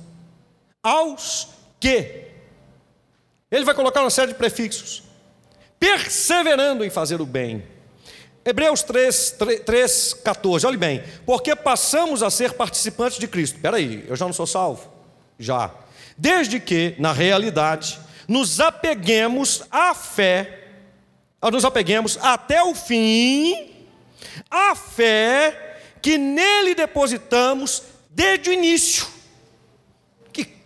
[0.82, 1.49] aos
[1.80, 2.24] que.
[3.51, 5.03] Ele vai colocar uma série de prefixos.
[5.80, 7.63] Perseverando em fazer o bem.
[8.45, 11.03] Hebreus 3, 3, 3 14, olhe bem.
[11.26, 13.55] Porque passamos a ser participantes de Cristo.
[13.55, 14.89] Espera aí, eu já não sou salvo?
[15.38, 15.74] Já.
[16.18, 20.70] Desde que, na realidade, nos apeguemos à fé,
[21.51, 23.72] nos apeguemos até o fim,
[24.49, 29.16] à fé que nele depositamos desde o início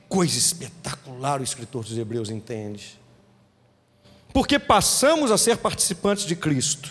[0.10, 3.00] coisa espetacular o escritor dos Hebreus entende.
[4.34, 6.89] Porque passamos a ser participantes de Cristo,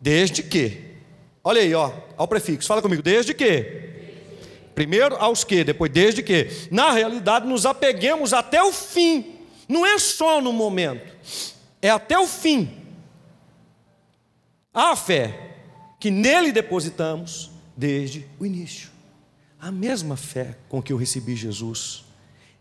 [0.00, 0.94] desde que,
[1.42, 3.85] olha aí, ó, ao prefixo, fala comigo, desde que.
[4.76, 6.68] Primeiro aos que, depois desde que.
[6.70, 11.16] Na realidade, nos apeguemos até o fim, não é só no momento,
[11.80, 12.84] é até o fim.
[14.74, 15.54] A fé
[15.98, 18.90] que nele depositamos desde o início.
[19.58, 22.04] A mesma fé com que eu recebi Jesus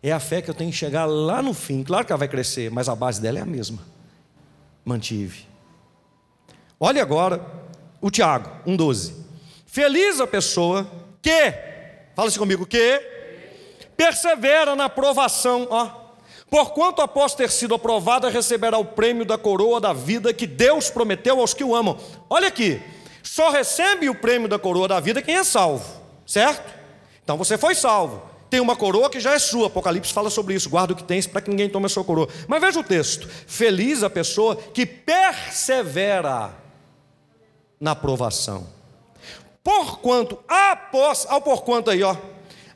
[0.01, 1.83] é a fé que eu tenho que chegar lá no fim.
[1.83, 3.79] Claro que ela vai crescer, mas a base dela é a mesma.
[4.85, 5.45] Mantive.
[6.79, 7.45] Olha agora
[7.99, 9.13] o Tiago 1,12.
[9.65, 10.89] Feliz a pessoa
[11.21, 11.74] que,
[12.15, 13.01] fala assim comigo, que
[13.95, 16.05] persevera na provação, ó.
[16.49, 21.39] Porquanto após ter sido aprovada, receberá o prêmio da coroa da vida que Deus prometeu
[21.39, 21.97] aos que o amam.
[22.29, 22.81] Olha aqui,
[23.23, 25.85] só recebe o prêmio da coroa da vida quem é salvo,
[26.25, 26.73] certo?
[27.23, 29.67] Então você foi salvo tem uma coroa que já é sua.
[29.67, 30.69] Apocalipse fala sobre isso.
[30.69, 32.29] Guarda o que tens para que ninguém tome a sua coroa.
[32.47, 36.53] Mas veja o texto: Feliz a pessoa que persevera
[37.79, 38.74] na provação.
[39.65, 42.15] Porquanto, após, ao porquanto aí, ó,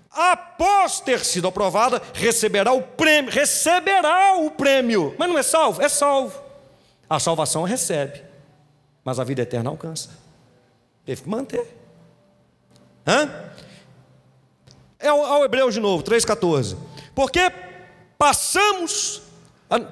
[0.10, 5.16] após ter sido aprovada, receberá o prêmio, receberá o prêmio.
[5.16, 5.84] Mas não é salvo?
[5.84, 6.42] É salvo.
[7.08, 8.24] A salvação recebe,
[9.04, 10.10] mas a vida eterna alcança.
[11.06, 11.78] Teve que manter.
[13.06, 13.52] Hã?
[14.98, 16.76] É ao Hebreu de novo, 3,14.
[17.14, 17.52] Porque
[18.18, 19.22] passamos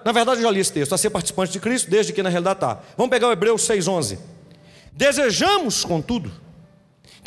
[0.04, 2.30] Na verdade, eu já li esse texto, a ser participante de Cristo, desde que na
[2.30, 2.82] realidade está.
[2.98, 4.18] Vamos pegar o Hebreus 6,11.
[4.92, 6.47] Desejamos, contudo,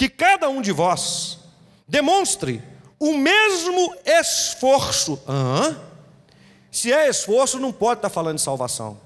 [0.00, 1.40] que cada um de vós
[1.86, 2.62] demonstre
[2.98, 5.20] o mesmo esforço.
[6.72, 8.98] Se é esforço, não pode estar falando de salvação.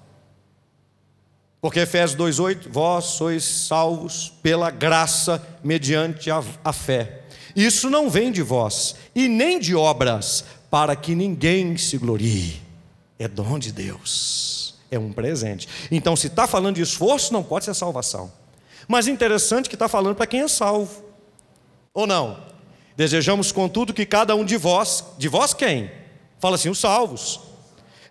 [1.60, 7.22] Porque Efésios 2,8: Vós sois salvos pela graça mediante a, a fé.
[7.56, 12.62] Isso não vem de vós, e nem de obras, para que ninguém se glorie.
[13.18, 15.68] É dom de Deus, é um presente.
[15.90, 18.43] Então, se está falando de esforço, não pode ser salvação.
[18.88, 21.04] Mas interessante que está falando para quem é salvo.
[21.92, 22.38] Ou não?
[22.96, 25.90] Desejamos, contudo, que cada um de vós, de vós quem?
[26.38, 27.40] Fala assim, os salvos,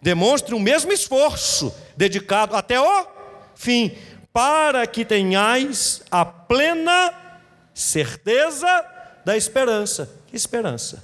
[0.01, 3.07] demonstre o mesmo esforço dedicado até o
[3.55, 3.95] fim,
[4.31, 7.13] para que tenhais a plena
[7.73, 8.67] certeza
[9.23, 10.09] da esperança.
[10.27, 11.03] Que esperança?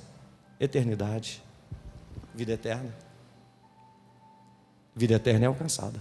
[0.60, 1.42] Eternidade,
[2.34, 2.94] vida eterna.
[4.96, 6.00] Vida eterna é alcançada.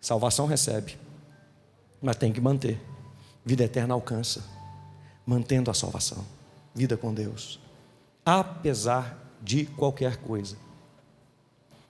[0.00, 0.96] Salvação recebe
[2.02, 2.80] mas tem que manter.
[3.44, 4.44] Vida eterna alcança,
[5.24, 6.24] mantendo a salvação,
[6.74, 7.60] vida com Deus,
[8.24, 10.56] apesar de qualquer coisa.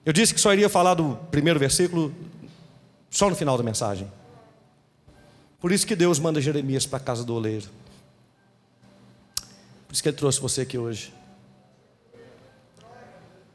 [0.04, 2.14] Eu disse que só iria falar do primeiro versículo
[3.10, 4.10] só no final da mensagem.
[5.60, 7.68] Por isso que Deus manda Jeremias para a casa do oleiro.
[9.86, 11.12] Por isso que Ele trouxe você aqui hoje.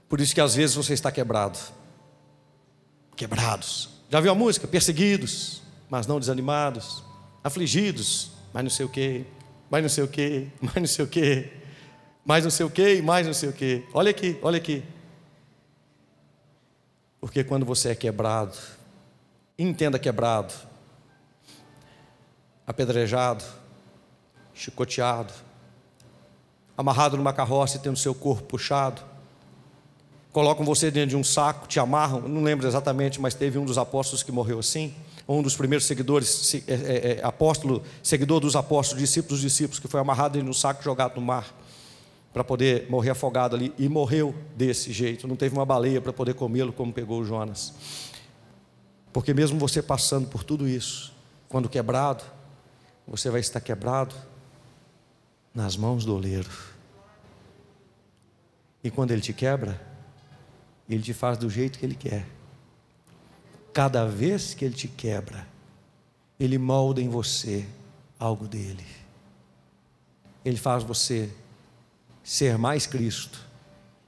[0.08, 1.60] Por isso que às vezes você está quebrado.
[3.16, 3.90] Quebrados.
[4.10, 4.68] Já viu a música?
[4.68, 7.04] Perseguidos, mas não desanimados,
[7.44, 9.26] afligidos, mas não sei o quê,
[9.70, 11.54] mas não sei o quê, mas não sei o quê,
[12.26, 13.84] mais não sei o quê, mais não sei o quê.
[13.94, 14.84] Olha aqui, olha aqui.
[17.22, 18.56] Porque quando você é quebrado,
[19.58, 20.54] entenda quebrado,
[22.66, 23.44] apedrejado,
[24.54, 25.34] chicoteado,
[26.78, 29.02] amarrado numa carroça e tendo seu corpo puxado,
[30.32, 33.78] colocam você dentro de um saco, te amarram, não lembro exatamente, mas teve um dos
[33.78, 34.94] apóstolos que morreu assim
[35.28, 39.88] um dos primeiros seguidores, é, é, é, apóstolo, seguidor dos apóstolos, discípulos dos discípulos, que
[39.88, 41.54] foi amarrado no saco jogado no mar
[42.32, 45.28] para poder morrer afogado ali e morreu desse jeito.
[45.28, 47.74] Não teve uma baleia para poder comê-lo como pegou o Jonas.
[49.12, 51.14] Porque mesmo você passando por tudo isso,
[51.50, 52.24] quando quebrado,
[53.08, 54.16] você vai estar quebrado
[55.54, 56.50] nas mãos do oleiro.
[58.84, 59.82] E quando ele te quebra,
[60.88, 62.37] ele te faz do jeito que ele quer.
[63.78, 65.48] Cada vez que ele te quebra,
[66.40, 67.64] ele molda em você
[68.18, 68.84] algo dele.
[70.44, 71.32] Ele faz você
[72.24, 73.40] ser mais Cristo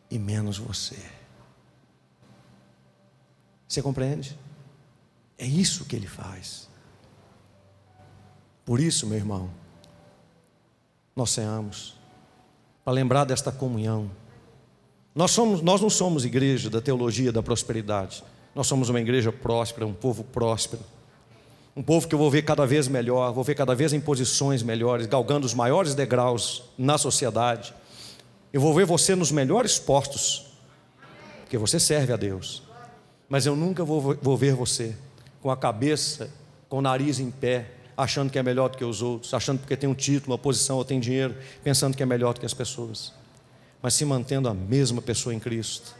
[0.10, 0.98] e menos você.
[3.68, 4.36] Você compreende?
[5.38, 6.68] É isso que ele faz.
[8.66, 9.52] Por isso, meu irmão,
[11.16, 11.96] nós ceamos,
[12.84, 14.10] para lembrar desta comunhão.
[15.14, 18.24] Nós, somos, nós não somos igreja da teologia da prosperidade.
[18.54, 20.82] Nós somos uma igreja próspera, um povo próspero.
[21.76, 24.64] Um povo que eu vou ver cada vez melhor, vou ver cada vez em posições
[24.64, 27.74] melhores, galgando os maiores degraus na sociedade.
[28.52, 30.48] Eu vou ver você nos melhores postos,
[31.42, 32.64] porque você serve a Deus.
[33.30, 34.96] Mas eu nunca vou, vou ver você
[35.42, 36.30] com a cabeça,
[36.68, 39.78] com o nariz em pé, achando que é melhor do que os outros, achando porque
[39.78, 42.54] tem um título, uma posição ou tem dinheiro, pensando que é melhor do que as
[42.54, 43.14] pessoas,
[43.82, 45.96] mas se mantendo a mesma pessoa em Cristo.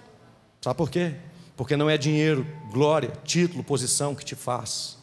[0.62, 1.14] Sabe por quê?
[1.60, 4.98] Porque não é dinheiro, glória, título, posição que te faz,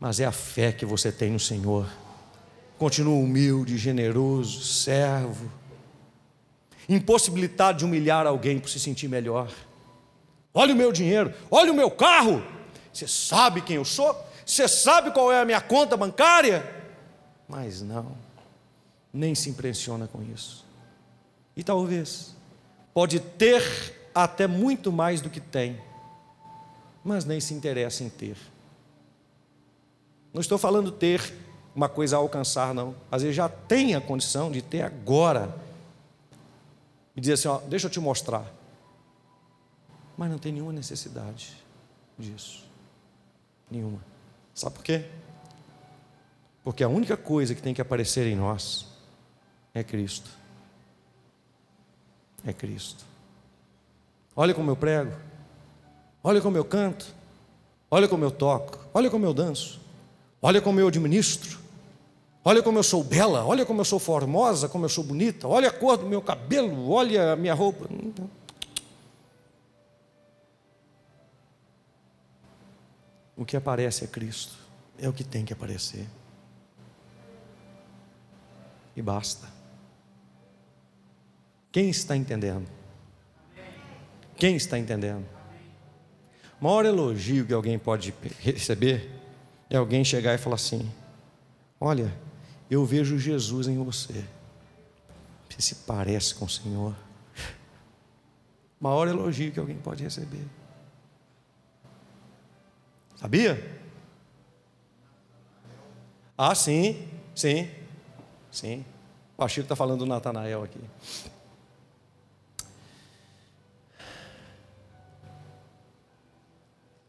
[0.00, 1.86] mas é a fé que você tem no Senhor.
[2.76, 5.48] Continua humilde, generoso, servo,
[6.88, 9.48] impossibilitado de humilhar alguém para se sentir melhor.
[10.52, 12.42] Olha o meu dinheiro, olha o meu carro.
[12.92, 14.12] Você sabe quem eu sou?
[14.44, 16.68] Você sabe qual é a minha conta bancária?
[17.48, 18.10] Mas não,
[19.12, 20.66] nem se impressiona com isso.
[21.56, 22.34] E talvez
[22.92, 23.94] pode ter
[24.24, 25.78] até muito mais do que tem,
[27.04, 28.36] mas nem se interessa em ter.
[30.32, 31.34] Não estou falando ter
[31.74, 32.94] uma coisa a alcançar, não.
[33.10, 35.54] Às vezes já tem a condição de ter agora.
[37.14, 38.50] E dizer assim: ó, deixa eu te mostrar.
[40.16, 41.52] Mas não tem nenhuma necessidade
[42.18, 42.64] disso.
[43.70, 44.00] Nenhuma.
[44.54, 45.04] Sabe por quê?
[46.64, 48.86] Porque a única coisa que tem que aparecer em nós
[49.74, 50.30] é Cristo.
[52.46, 53.04] É Cristo.
[54.36, 55.12] Olha como eu prego.
[56.22, 57.06] Olha como eu canto.
[57.90, 58.78] Olha como eu toco.
[58.92, 59.80] Olha como eu danço.
[60.42, 61.58] Olha como eu administro.
[62.44, 63.46] Olha como eu sou bela.
[63.46, 64.68] Olha como eu sou formosa.
[64.68, 65.48] Como eu sou bonita.
[65.48, 66.90] Olha a cor do meu cabelo.
[66.90, 67.88] Olha a minha roupa.
[73.34, 74.54] O que aparece é Cristo.
[74.98, 76.06] É o que tem que aparecer.
[78.94, 79.48] E basta.
[81.72, 82.66] Quem está entendendo?
[84.36, 85.26] Quem está entendendo?
[86.60, 89.10] O maior elogio que alguém pode receber
[89.70, 90.90] é alguém chegar e falar assim:
[91.80, 92.12] Olha,
[92.70, 94.24] eu vejo Jesus em você.
[95.48, 96.92] Você se parece com o Senhor.
[98.78, 100.44] O maior elogio que alguém pode receber.
[103.16, 103.80] Sabia?
[106.36, 107.70] Ah, sim, sim,
[108.50, 108.84] sim.
[109.38, 110.80] O Chico está falando do Natanael aqui.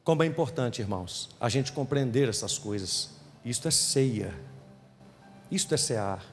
[0.07, 3.09] Como é importante, irmãos, a gente compreender essas coisas.
[3.43, 4.33] Isto é ceia.
[5.51, 6.23] Isto é cear.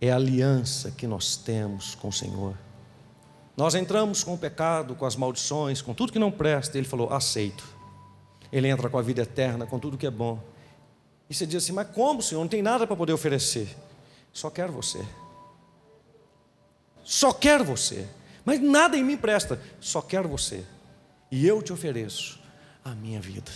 [0.00, 2.58] É a aliança que nós temos com o Senhor.
[3.56, 6.76] Nós entramos com o pecado, com as maldições, com tudo que não presta.
[6.76, 7.64] Ele falou: aceito.
[8.50, 10.42] Ele entra com a vida eterna, com tudo que é bom.
[11.28, 12.40] E você diz assim: mas como, Senhor?
[12.40, 13.68] Não tem nada para poder oferecer.
[14.32, 15.06] Só quero você.
[17.04, 18.08] Só quero você.
[18.44, 19.62] Mas nada em mim presta.
[19.78, 20.64] Só quero você.
[21.30, 22.39] E eu te ofereço
[22.90, 23.50] a minha vida.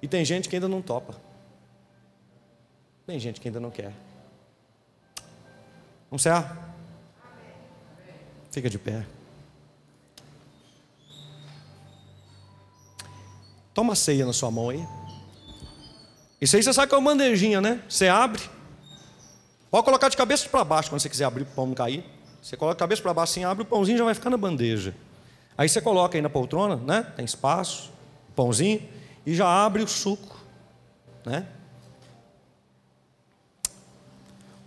[0.00, 1.14] E tem gente que ainda não topa.
[3.06, 3.92] Tem gente que ainda não quer.
[6.10, 6.44] Vamos ser?
[8.50, 9.06] Fica de pé.
[13.74, 14.86] Toma a ceia na sua mão aí.
[16.40, 17.82] Isso aí você sabe que é uma bandejinha, né?
[17.88, 18.42] Você abre.
[19.70, 22.04] Pode colocar de cabeça para baixo quando você quiser abrir para o pão não cair.
[22.40, 24.94] Você coloca a cabeça para baixo assim, abre o pãozinho já vai ficar na bandeja.
[25.58, 27.02] Aí você coloca aí na poltrona, né?
[27.16, 27.90] Tem espaço,
[28.36, 28.80] pãozinho,
[29.24, 30.38] e já abre o suco,
[31.24, 31.46] né?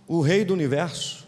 [0.06, 1.26] O rei do universo.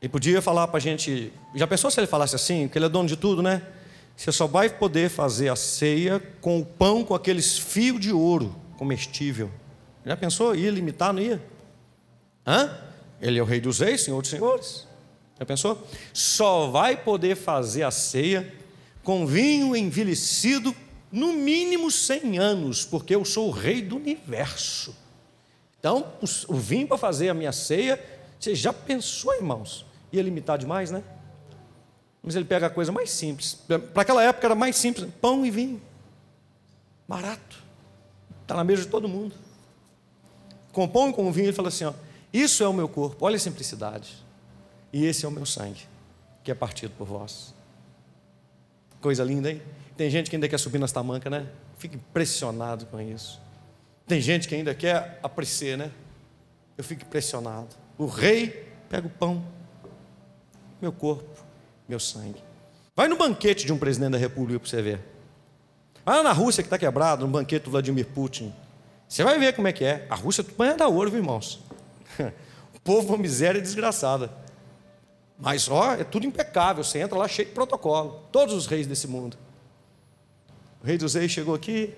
[0.00, 1.32] Ele podia falar para a gente.
[1.54, 2.68] Já pensou se ele falasse assim?
[2.68, 3.62] Que ele é dono de tudo, né?
[4.16, 8.54] Você só vai poder fazer a ceia com o pão com aqueles fios de ouro
[8.76, 9.50] comestível.
[10.04, 10.54] Já pensou?
[10.54, 11.42] Ia limitar, não ia?
[12.46, 12.78] Hã?
[13.20, 14.86] Ele é o rei dos reis, senhor dos senhores.
[15.38, 15.86] Já pensou?
[16.12, 18.52] Só vai poder fazer a ceia
[19.02, 20.74] com vinho envelhecido
[21.10, 24.94] no mínimo 100 anos, porque eu sou o rei do universo.
[25.78, 26.12] Então,
[26.48, 28.02] o vinho para fazer a minha ceia,
[28.38, 29.86] você já pensou, irmãos?
[30.12, 31.02] Ia limitar demais, né?
[32.22, 33.54] Mas ele pega a coisa mais simples.
[33.92, 35.80] Para aquela época era mais simples: pão e vinho.
[37.08, 37.62] Barato.
[38.42, 39.34] Está na mesa de todo mundo.
[40.72, 41.94] Com pão e com vinho, ele fala assim: ó,
[42.32, 44.16] Isso é o meu corpo, olha a simplicidade.
[44.92, 45.80] E esse é o meu sangue,
[46.44, 47.54] que é partido por vós.
[49.00, 49.62] Coisa linda, hein?
[50.00, 51.46] Tem gente que ainda quer subir nas tamancas, né?
[51.76, 53.38] Fico impressionado com isso.
[54.06, 55.90] Tem gente que ainda quer apreciar, né?
[56.78, 57.76] Eu fico impressionado.
[57.98, 59.44] O rei pega o pão,
[60.80, 61.44] meu corpo,
[61.86, 62.42] meu sangue.
[62.96, 65.00] Vai no banquete de um presidente da república para você ver.
[66.02, 68.54] Vai na Rússia que está quebrado, no banquete do Vladimir Putin.
[69.06, 70.06] Você vai ver como é que é.
[70.08, 71.60] A Rússia é banha da ouro, viu, irmãos?
[72.74, 74.30] o povo é uma miséria desgraçada.
[75.38, 76.82] Mas, ó, é tudo impecável.
[76.82, 78.24] Você entra lá cheio de protocolo.
[78.32, 79.36] Todos os reis desse mundo.
[80.82, 81.94] O rei dos reis chegou aqui,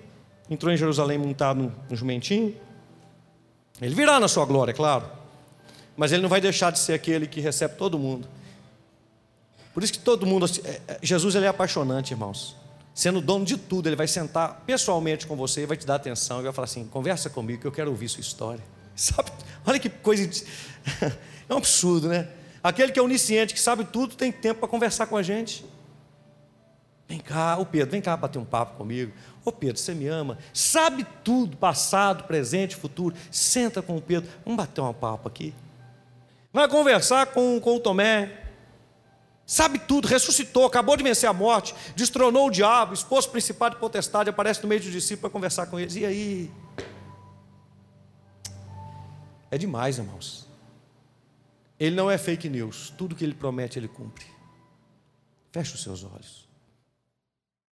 [0.49, 2.55] entrou em Jerusalém montado no jumentinho.
[3.81, 5.05] Ele virá na sua glória, é claro.
[5.95, 8.27] Mas ele não vai deixar de ser aquele que recebe todo mundo.
[9.73, 10.45] Por isso que todo mundo.
[10.63, 12.55] É, é, Jesus ele é apaixonante, irmãos
[12.93, 16.43] sendo dono de tudo, ele vai sentar pessoalmente com você, vai te dar atenção e
[16.43, 18.63] vai falar assim: conversa comigo que eu quero ouvir sua história.
[18.95, 19.31] Sabe?
[19.65, 20.29] Olha que coisa.
[21.49, 22.29] É um absurdo, né?
[22.63, 25.65] Aquele que é onisciente, que sabe tudo, tem tempo para conversar com a gente.
[27.13, 29.13] Vem cá, ô Pedro, vem cá bater um papo comigo.
[29.45, 30.35] Ô Pedro, você me ama?
[30.51, 33.15] Sabe tudo, passado, presente, futuro.
[33.29, 35.53] Senta com o Pedro, vamos bater um papo aqui.
[36.51, 38.39] Vai conversar com, com o Tomé,
[39.45, 43.79] Sabe tudo, ressuscitou, acabou de vencer a morte, destronou o diabo, expôs o principado e
[43.79, 45.95] potestade, aparece no meio dos discípulos para conversar com eles.
[45.95, 46.51] E aí?
[49.51, 50.47] É demais, irmãos.
[51.79, 52.91] Ele não é fake news.
[52.97, 54.25] Tudo que ele promete, ele cumpre.
[55.51, 56.42] Feche os seus olhos.